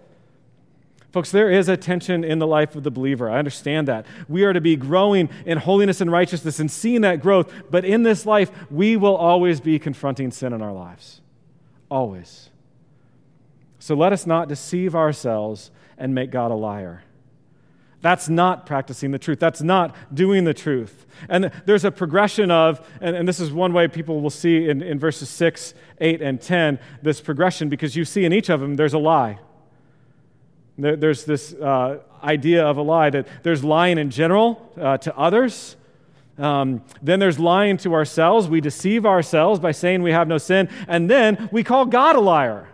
Folks, 1.12 1.30
there 1.30 1.50
is 1.50 1.68
a 1.68 1.76
tension 1.76 2.24
in 2.24 2.38
the 2.38 2.46
life 2.46 2.74
of 2.74 2.84
the 2.84 2.90
believer. 2.90 3.30
I 3.30 3.38
understand 3.38 3.86
that. 3.88 4.06
We 4.28 4.44
are 4.44 4.54
to 4.54 4.62
be 4.62 4.76
growing 4.76 5.28
in 5.44 5.58
holiness 5.58 6.00
and 6.00 6.10
righteousness 6.10 6.58
and 6.58 6.70
seeing 6.70 7.02
that 7.02 7.20
growth, 7.20 7.52
but 7.70 7.84
in 7.84 8.02
this 8.02 8.24
life, 8.24 8.50
we 8.70 8.96
will 8.96 9.14
always 9.14 9.60
be 9.60 9.78
confronting 9.78 10.30
sin 10.30 10.54
in 10.54 10.62
our 10.62 10.72
lives. 10.72 11.20
Always. 11.90 12.48
So 13.78 13.94
let 13.94 14.14
us 14.14 14.26
not 14.26 14.48
deceive 14.48 14.94
ourselves 14.94 15.70
and 15.98 16.14
make 16.14 16.30
God 16.30 16.50
a 16.50 16.54
liar. 16.54 17.02
That's 18.00 18.28
not 18.28 18.64
practicing 18.64 19.10
the 19.10 19.18
truth. 19.18 19.38
That's 19.38 19.60
not 19.60 19.94
doing 20.12 20.44
the 20.44 20.54
truth. 20.54 21.06
And 21.28 21.52
there's 21.66 21.84
a 21.84 21.90
progression 21.90 22.50
of, 22.50 22.84
and, 23.00 23.14
and, 23.14 23.28
this 23.28 23.38
is 23.38 23.52
one 23.52 23.72
way 23.72 23.86
people 23.86 24.20
will 24.20 24.30
see 24.30 24.68
in, 24.68 24.82
in 24.82 24.98
verses 24.98 25.28
6, 25.28 25.74
8, 26.00 26.20
and 26.22 26.40
10, 26.40 26.80
this 27.02 27.20
progression, 27.20 27.68
because 27.68 27.94
you 27.94 28.04
see 28.04 28.24
in 28.24 28.32
each 28.32 28.48
of 28.48 28.60
them 28.60 28.74
there's 28.74 28.94
a 28.94 28.98
lie. 28.98 29.38
There, 30.82 30.96
there's 30.96 31.24
this 31.24 31.52
uh, 31.54 31.98
idea 32.22 32.66
of 32.66 32.76
a 32.76 32.82
lie 32.82 33.10
that 33.10 33.28
there's 33.44 33.62
lying 33.62 33.98
in 33.98 34.10
general 34.10 34.70
uh, 34.76 34.98
to 34.98 35.16
others. 35.16 35.76
Um, 36.38 36.82
then 37.00 37.20
there's 37.20 37.38
lying 37.38 37.76
to 37.78 37.94
ourselves. 37.94 38.48
We 38.48 38.60
deceive 38.60 39.06
ourselves 39.06 39.60
by 39.60 39.70
saying 39.70 40.02
we 40.02 40.10
have 40.10 40.26
no 40.26 40.38
sin. 40.38 40.68
And 40.88 41.08
then 41.08 41.48
we 41.52 41.62
call 41.62 41.86
God 41.86 42.16
a 42.16 42.20
liar. 42.20 42.68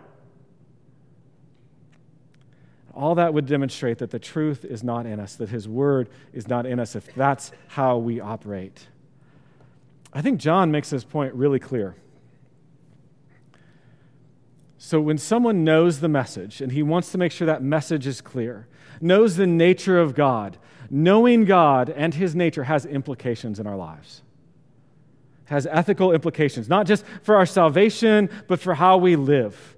All 2.95 3.15
that 3.15 3.33
would 3.33 3.45
demonstrate 3.45 3.99
that 3.99 4.09
the 4.09 4.19
truth 4.19 4.65
is 4.65 4.83
not 4.83 5.05
in 5.05 5.19
us, 5.19 5.35
that 5.35 5.49
His 5.49 5.67
Word 5.67 6.09
is 6.33 6.47
not 6.47 6.65
in 6.65 6.79
us, 6.79 6.95
if 6.95 7.13
that's 7.15 7.51
how 7.67 7.97
we 7.97 8.19
operate. 8.19 8.87
I 10.11 10.21
think 10.21 10.39
John 10.39 10.71
makes 10.71 10.89
this 10.89 11.03
point 11.03 11.33
really 11.35 11.59
clear. 11.59 11.95
So, 14.81 15.01
when 15.01 15.17
someone 15.17 15.65
knows 15.65 15.99
the 15.99 16.07
message 16.07 16.61
and 16.61 16.71
he 16.71 16.81
wants 16.81 17.11
to 17.11 17.17
make 17.17 17.33
sure 17.33 17.45
that 17.45 17.61
message 17.61 18.07
is 18.07 18.21
clear, 18.21 18.65
knows 19.01 19.35
the 19.35 19.45
nature 19.45 19.99
of 19.99 20.15
God, 20.15 20.57
knowing 20.89 21.43
God 21.43 21.89
and 21.89 22.13
his 22.13 22.33
nature 22.33 22.63
has 22.63 22.85
implications 22.85 23.59
in 23.59 23.67
our 23.67 23.75
lives. 23.75 24.23
Has 25.45 25.67
ethical 25.69 26.13
implications, 26.13 26.69
not 26.69 26.87
just 26.87 27.03
for 27.23 27.35
our 27.35 27.45
salvation, 27.45 28.29
but 28.47 28.61
for 28.61 28.73
how 28.73 28.95
we 28.95 29.17
live. 29.17 29.75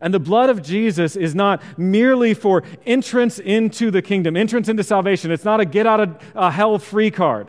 And 0.00 0.12
the 0.12 0.18
blood 0.18 0.50
of 0.50 0.62
Jesus 0.62 1.14
is 1.14 1.32
not 1.32 1.62
merely 1.78 2.34
for 2.34 2.64
entrance 2.84 3.38
into 3.38 3.92
the 3.92 4.02
kingdom, 4.02 4.36
entrance 4.36 4.68
into 4.68 4.82
salvation. 4.82 5.30
It's 5.30 5.44
not 5.44 5.60
a 5.60 5.64
get 5.64 5.86
out 5.86 6.00
of 6.00 6.18
uh, 6.34 6.50
hell 6.50 6.76
free 6.80 7.12
card. 7.12 7.46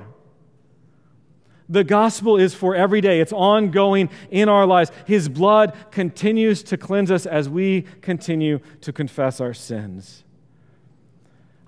The 1.71 1.85
gospel 1.85 2.35
is 2.35 2.53
for 2.53 2.75
every 2.75 2.99
day, 2.99 3.21
it's 3.21 3.31
ongoing 3.31 4.09
in 4.29 4.49
our 4.49 4.65
lives. 4.65 4.91
His 5.07 5.29
blood 5.29 5.73
continues 5.89 6.63
to 6.63 6.75
cleanse 6.75 7.09
us 7.09 7.25
as 7.25 7.47
we 7.47 7.83
continue 8.01 8.59
to 8.81 8.91
confess 8.91 9.39
our 9.39 9.53
sins. 9.53 10.25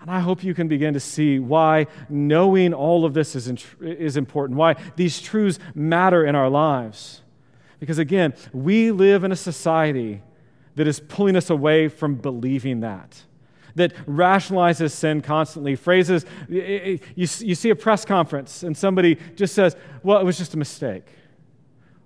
And 0.01 0.11
I 0.11 0.19
hope 0.19 0.43
you 0.43 0.53
can 0.53 0.67
begin 0.67 0.93
to 0.93 0.99
see 0.99 1.39
why 1.39 1.87
knowing 2.09 2.73
all 2.73 3.05
of 3.05 3.13
this 3.13 3.33
is, 3.33 3.49
is 3.79 4.17
important, 4.17 4.59
why 4.59 4.75
these 4.97 5.21
truths 5.21 5.57
matter 5.73 6.25
in 6.25 6.35
our 6.35 6.49
lives. 6.49 7.21
Because 7.79 7.97
again, 7.97 8.33
we 8.51 8.91
live 8.91 9.23
in 9.23 9.31
a 9.31 9.37
society 9.37 10.21
that 10.75 10.85
is 10.85 10.99
pulling 10.99 11.37
us 11.37 11.49
away 11.49 11.87
from 11.87 12.15
believing 12.15 12.81
that 12.81 13.23
that 13.75 13.93
rationalizes 14.05 14.91
sin 14.91 15.21
constantly. 15.21 15.75
Phrases, 15.75 16.25
you, 16.47 16.99
you 17.15 17.55
see 17.55 17.69
a 17.69 17.75
press 17.75 18.05
conference 18.05 18.63
and 18.63 18.77
somebody 18.77 19.17
just 19.35 19.55
says, 19.55 19.75
well, 20.03 20.19
it 20.19 20.23
was 20.23 20.37
just 20.37 20.53
a 20.53 20.57
mistake. 20.57 21.05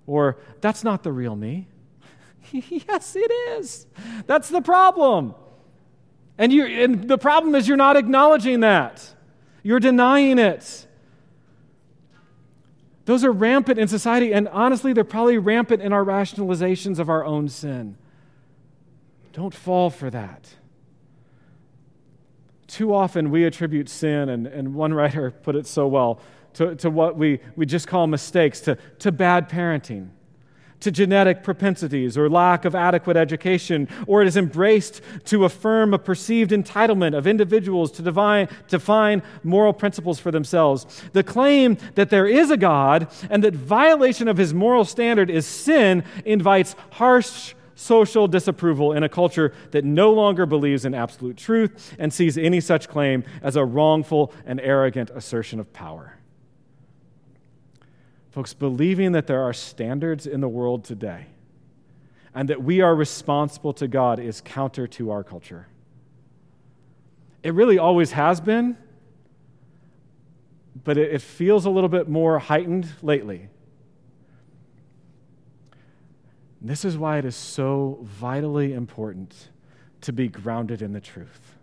Or, 0.06 0.38
that's 0.60 0.82
not 0.82 1.02
the 1.02 1.12
real 1.12 1.36
me. 1.36 1.68
yes, 2.52 3.14
it 3.14 3.30
is. 3.30 3.86
That's 4.26 4.48
the 4.48 4.62
problem. 4.62 5.34
And, 6.38 6.52
you, 6.52 6.64
and 6.66 7.08
the 7.08 7.18
problem 7.18 7.54
is 7.54 7.68
you're 7.68 7.76
not 7.76 7.96
acknowledging 7.96 8.60
that, 8.60 9.14
you're 9.62 9.80
denying 9.80 10.38
it. 10.38 10.86
Those 13.04 13.24
are 13.24 13.32
rampant 13.32 13.78
in 13.78 13.88
society, 13.88 14.34
and 14.34 14.48
honestly, 14.48 14.92
they're 14.92 15.02
probably 15.02 15.38
rampant 15.38 15.82
in 15.82 15.94
our 15.94 16.04
rationalizations 16.04 16.98
of 16.98 17.08
our 17.08 17.24
own 17.24 17.48
sin. 17.48 17.96
Don't 19.32 19.54
fall 19.54 19.88
for 19.88 20.10
that. 20.10 20.46
Too 22.68 22.94
often 22.94 23.30
we 23.30 23.44
attribute 23.44 23.88
sin, 23.88 24.28
and, 24.28 24.46
and 24.46 24.74
one 24.74 24.92
writer 24.92 25.30
put 25.30 25.56
it 25.56 25.66
so 25.66 25.88
well, 25.88 26.20
to, 26.54 26.76
to 26.76 26.90
what 26.90 27.16
we, 27.16 27.40
we 27.56 27.64
just 27.66 27.88
call 27.88 28.06
mistakes, 28.06 28.60
to, 28.60 28.76
to 28.98 29.10
bad 29.10 29.48
parenting, 29.48 30.10
to 30.80 30.90
genetic 30.90 31.42
propensities 31.42 32.18
or 32.18 32.28
lack 32.28 32.66
of 32.66 32.74
adequate 32.74 33.16
education, 33.16 33.88
or 34.06 34.20
it 34.20 34.28
is 34.28 34.36
embraced 34.36 35.00
to 35.24 35.46
affirm 35.46 35.94
a 35.94 35.98
perceived 35.98 36.50
entitlement 36.50 37.16
of 37.16 37.26
individuals 37.26 37.90
to 37.92 38.02
define, 38.02 38.48
define 38.68 39.22
moral 39.42 39.72
principles 39.72 40.20
for 40.20 40.30
themselves. 40.30 41.02
The 41.14 41.24
claim 41.24 41.78
that 41.94 42.10
there 42.10 42.26
is 42.26 42.50
a 42.50 42.56
God 42.58 43.08
and 43.30 43.42
that 43.44 43.54
violation 43.54 44.28
of 44.28 44.36
his 44.36 44.52
moral 44.52 44.84
standard 44.84 45.30
is 45.30 45.46
sin 45.46 46.04
invites 46.26 46.76
harsh 46.90 47.54
social 47.78 48.26
disapproval 48.26 48.92
in 48.92 49.04
a 49.04 49.08
culture 49.08 49.52
that 49.70 49.84
no 49.84 50.12
longer 50.12 50.46
believes 50.46 50.84
in 50.84 50.94
absolute 50.94 51.36
truth 51.36 51.94
and 51.96 52.12
sees 52.12 52.36
any 52.36 52.60
such 52.60 52.88
claim 52.88 53.22
as 53.40 53.54
a 53.54 53.64
wrongful 53.64 54.32
and 54.44 54.60
arrogant 54.60 55.10
assertion 55.10 55.60
of 55.60 55.72
power. 55.72 56.18
Folks, 58.32 58.52
believing 58.52 59.12
that 59.12 59.28
there 59.28 59.42
are 59.42 59.52
standards 59.52 60.26
in 60.26 60.40
the 60.40 60.48
world 60.48 60.84
today 60.84 61.26
and 62.34 62.48
that 62.48 62.62
we 62.62 62.80
are 62.80 62.96
responsible 62.96 63.72
to 63.74 63.86
God 63.86 64.18
is 64.18 64.40
counter 64.40 64.88
to 64.88 65.12
our 65.12 65.22
culture. 65.22 65.68
It 67.44 67.54
really 67.54 67.78
always 67.78 68.10
has 68.10 68.40
been, 68.40 68.76
but 70.82 70.98
it, 70.98 71.22
feels 71.22 71.64
a 71.64 71.70
little 71.70 71.88
bit 71.88 72.08
more 72.08 72.40
heightened 72.40 72.88
lately. 73.02 73.48
This 76.60 76.84
is 76.84 76.98
why 76.98 77.18
it 77.18 77.24
is 77.24 77.36
so 77.36 77.98
vitally 78.02 78.72
important 78.72 79.50
to 80.02 80.12
be 80.12 80.28
grounded 80.28 80.82
in 80.82 80.92
the 80.92 81.00
truth. 81.00 81.56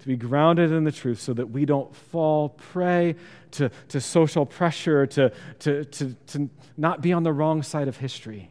To 0.00 0.06
be 0.06 0.16
grounded 0.16 0.72
in 0.72 0.84
the 0.84 0.92
truth 0.92 1.20
so 1.20 1.34
that 1.34 1.46
we 1.46 1.64
don't 1.66 1.94
fall 1.94 2.50
prey 2.50 3.16
to, 3.52 3.70
to 3.88 4.00
social 4.00 4.46
pressure, 4.46 5.06
to, 5.08 5.32
to, 5.60 5.84
to, 5.84 6.16
to 6.28 6.50
not 6.76 7.02
be 7.02 7.12
on 7.12 7.22
the 7.22 7.32
wrong 7.32 7.62
side 7.62 7.88
of 7.88 7.98
history. 7.98 8.50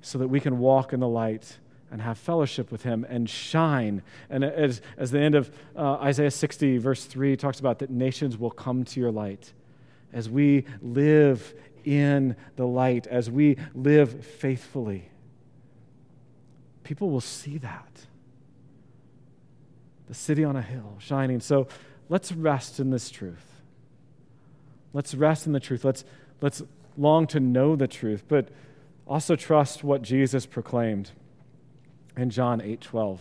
So 0.00 0.18
that 0.18 0.28
we 0.28 0.40
can 0.40 0.58
walk 0.58 0.92
in 0.92 1.00
the 1.00 1.08
light 1.08 1.58
and 1.90 2.02
have 2.02 2.18
fellowship 2.18 2.72
with 2.72 2.82
him 2.82 3.06
and 3.08 3.30
shine. 3.30 4.02
And 4.28 4.44
as, 4.44 4.80
as 4.96 5.12
the 5.12 5.20
end 5.20 5.34
of 5.34 5.50
uh, 5.76 5.94
Isaiah 5.94 6.30
60, 6.30 6.78
verse 6.78 7.04
3 7.04 7.36
talks 7.36 7.60
about 7.60 7.78
that 7.78 7.90
nations 7.90 8.36
will 8.36 8.50
come 8.50 8.84
to 8.84 9.00
your 9.00 9.12
light. 9.12 9.52
As 10.12 10.28
we 10.28 10.64
live 10.80 11.54
in 11.86 12.36
the 12.56 12.66
light, 12.66 13.06
as 13.06 13.30
we 13.30 13.56
live 13.74 14.26
faithfully, 14.26 15.08
people 16.82 17.08
will 17.08 17.20
see 17.22 17.56
that. 17.58 18.06
The 20.08 20.14
city 20.14 20.44
on 20.44 20.56
a 20.56 20.62
hill 20.62 20.96
shining. 20.98 21.40
So 21.40 21.68
let's 22.08 22.32
rest 22.32 22.78
in 22.78 22.90
this 22.90 23.10
truth. 23.10 23.62
Let's 24.92 25.14
rest 25.14 25.46
in 25.46 25.52
the 25.52 25.60
truth. 25.60 25.84
Let's, 25.84 26.04
let's 26.40 26.62
long 26.98 27.26
to 27.28 27.40
know 27.40 27.76
the 27.76 27.88
truth, 27.88 28.24
but 28.28 28.48
also 29.06 29.36
trust 29.36 29.84
what 29.84 30.02
Jesus 30.02 30.46
proclaimed 30.46 31.10
in 32.16 32.30
John 32.30 32.60
8 32.60 32.80
12. 32.80 33.20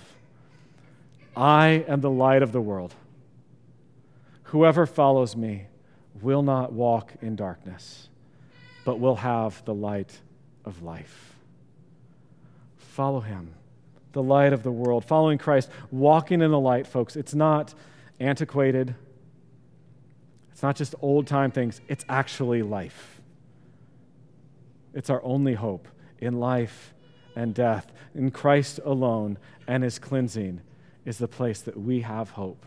I 1.38 1.86
am 1.88 2.02
the 2.02 2.10
light 2.10 2.42
of 2.42 2.52
the 2.52 2.62
world. 2.62 2.96
Whoever 4.44 4.86
follows 4.86 5.36
me 5.36 5.66
will 6.22 6.44
not 6.44 6.72
walk 6.72 7.14
in 7.22 7.36
darkness, 7.36 8.10
but 8.86 9.00
will 9.00 9.18
have 9.18 9.66
the 9.66 9.74
light 9.74 10.22
of 10.64 10.82
life. 10.84 11.36
Follow 12.78 13.20
him, 13.20 13.54
the 14.14 14.24
light 14.24 14.54
of 14.54 14.64
the 14.64 14.72
world. 14.72 15.04
Following 15.04 15.38
Christ, 15.38 15.70
walking 15.92 16.42
in 16.42 16.52
the 16.52 16.60
light, 16.60 16.88
folks, 16.88 17.18
it's 17.18 17.34
not 17.34 17.74
antiquated, 18.22 18.96
it's 20.54 20.64
not 20.64 20.78
just 20.78 20.96
old 21.02 21.28
time 21.28 21.52
things, 21.52 21.82
it's 21.90 22.06
actually 22.08 22.62
life. 22.62 23.20
It's 24.94 25.10
our 25.10 25.22
only 25.26 25.56
hope 25.56 25.90
in 26.20 26.40
life 26.40 26.94
and 27.36 27.54
death. 27.54 27.92
In 28.14 28.32
Christ 28.32 28.80
alone 28.86 29.38
and 29.68 29.84
his 29.84 30.00
cleansing 30.00 30.62
is 31.04 31.18
the 31.18 31.28
place 31.28 31.60
that 31.62 31.78
we 31.78 32.00
have 32.02 32.30
hope. 32.30 32.66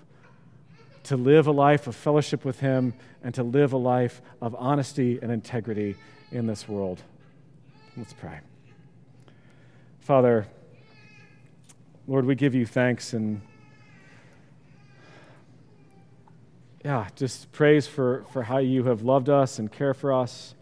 To 1.09 1.17
live 1.17 1.47
a 1.47 1.53
life 1.53 1.87
of 1.87 1.97
fellowship 1.97 2.45
with 2.45 2.61
him 2.61 2.93
and 3.23 3.35
to 3.35 3.43
live 3.43 3.73
a 3.73 3.79
life 3.79 4.21
of 4.43 4.55
honesty 4.59 5.19
and 5.23 5.33
integrity 5.33 5.97
in 6.31 6.47
this 6.47 6.69
world. 6.69 7.03
Let's 7.97 8.13
pray. 8.13 8.41
Father, 10.01 10.47
Lord, 12.07 12.27
we 12.27 12.35
give 12.35 12.55
you 12.55 12.67
thanks 12.67 13.15
and 13.15 13.41
yeah, 16.85 17.09
just 17.17 17.53
praise 17.53 17.87
for, 17.87 18.27
for 18.31 18.43
how 18.43 18.59
you 18.59 18.85
have 18.85 19.01
loved 19.01 19.31
us 19.31 19.59
and 19.59 19.73
care 19.73 19.95
for 19.95 20.13
us. 20.13 20.55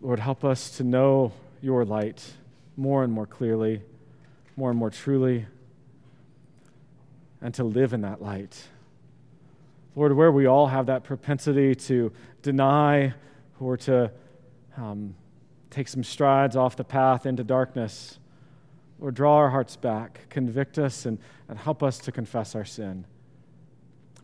Lord, 0.00 0.20
help 0.20 0.44
us 0.44 0.76
to 0.76 0.84
know 0.84 1.32
your 1.60 1.84
light 1.84 2.22
more 2.76 3.02
and 3.02 3.12
more 3.12 3.26
clearly, 3.26 3.82
more 4.56 4.70
and 4.70 4.78
more 4.78 4.90
truly, 4.90 5.46
and 7.40 7.54
to 7.54 7.64
live 7.64 7.92
in 7.92 8.00
that 8.02 8.22
light. 8.22 8.68
Lord, 9.94 10.14
where 10.14 10.30
we 10.30 10.46
all 10.46 10.66
have 10.66 10.86
that 10.86 11.04
propensity 11.04 11.74
to 11.74 12.12
deny 12.42 13.14
or 13.58 13.76
to 13.78 14.10
um, 14.76 15.14
take 15.70 15.88
some 15.88 16.04
strides 16.04 16.56
off 16.56 16.76
the 16.76 16.84
path 16.84 17.26
into 17.26 17.44
darkness, 17.44 18.18
or 19.00 19.10
draw 19.10 19.36
our 19.36 19.50
hearts 19.50 19.76
back, 19.76 20.26
convict 20.30 20.78
us, 20.78 21.04
and, 21.06 21.18
and 21.48 21.58
help 21.58 21.82
us 21.82 21.98
to 21.98 22.12
confess 22.12 22.54
our 22.54 22.64
sin. 22.64 23.04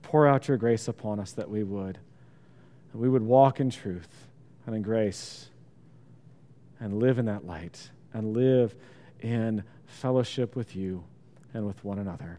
Pour 0.03 0.27
out 0.27 0.49
your 0.49 0.57
grace 0.57 0.89
upon 0.89 1.21
us 1.21 1.33
that 1.33 1.49
we 1.49 1.63
would. 1.63 1.99
And 2.93 3.01
we 3.01 3.09
would 3.09 3.23
walk 3.23 3.61
in 3.61 3.71
truth 3.71 4.29
and 4.67 4.75
in 4.75 4.83
grace 4.83 5.49
and 6.81 6.99
live 6.99 7.19
in 7.19 7.27
that 7.27 7.47
light 7.47 7.91
and 8.13 8.35
live 8.35 8.75
in 9.21 9.63
fellowship 9.87 10.57
with 10.57 10.75
you 10.75 11.05
and 11.55 11.67
with 11.67 11.85
one 11.85 11.99
another. 11.99 12.39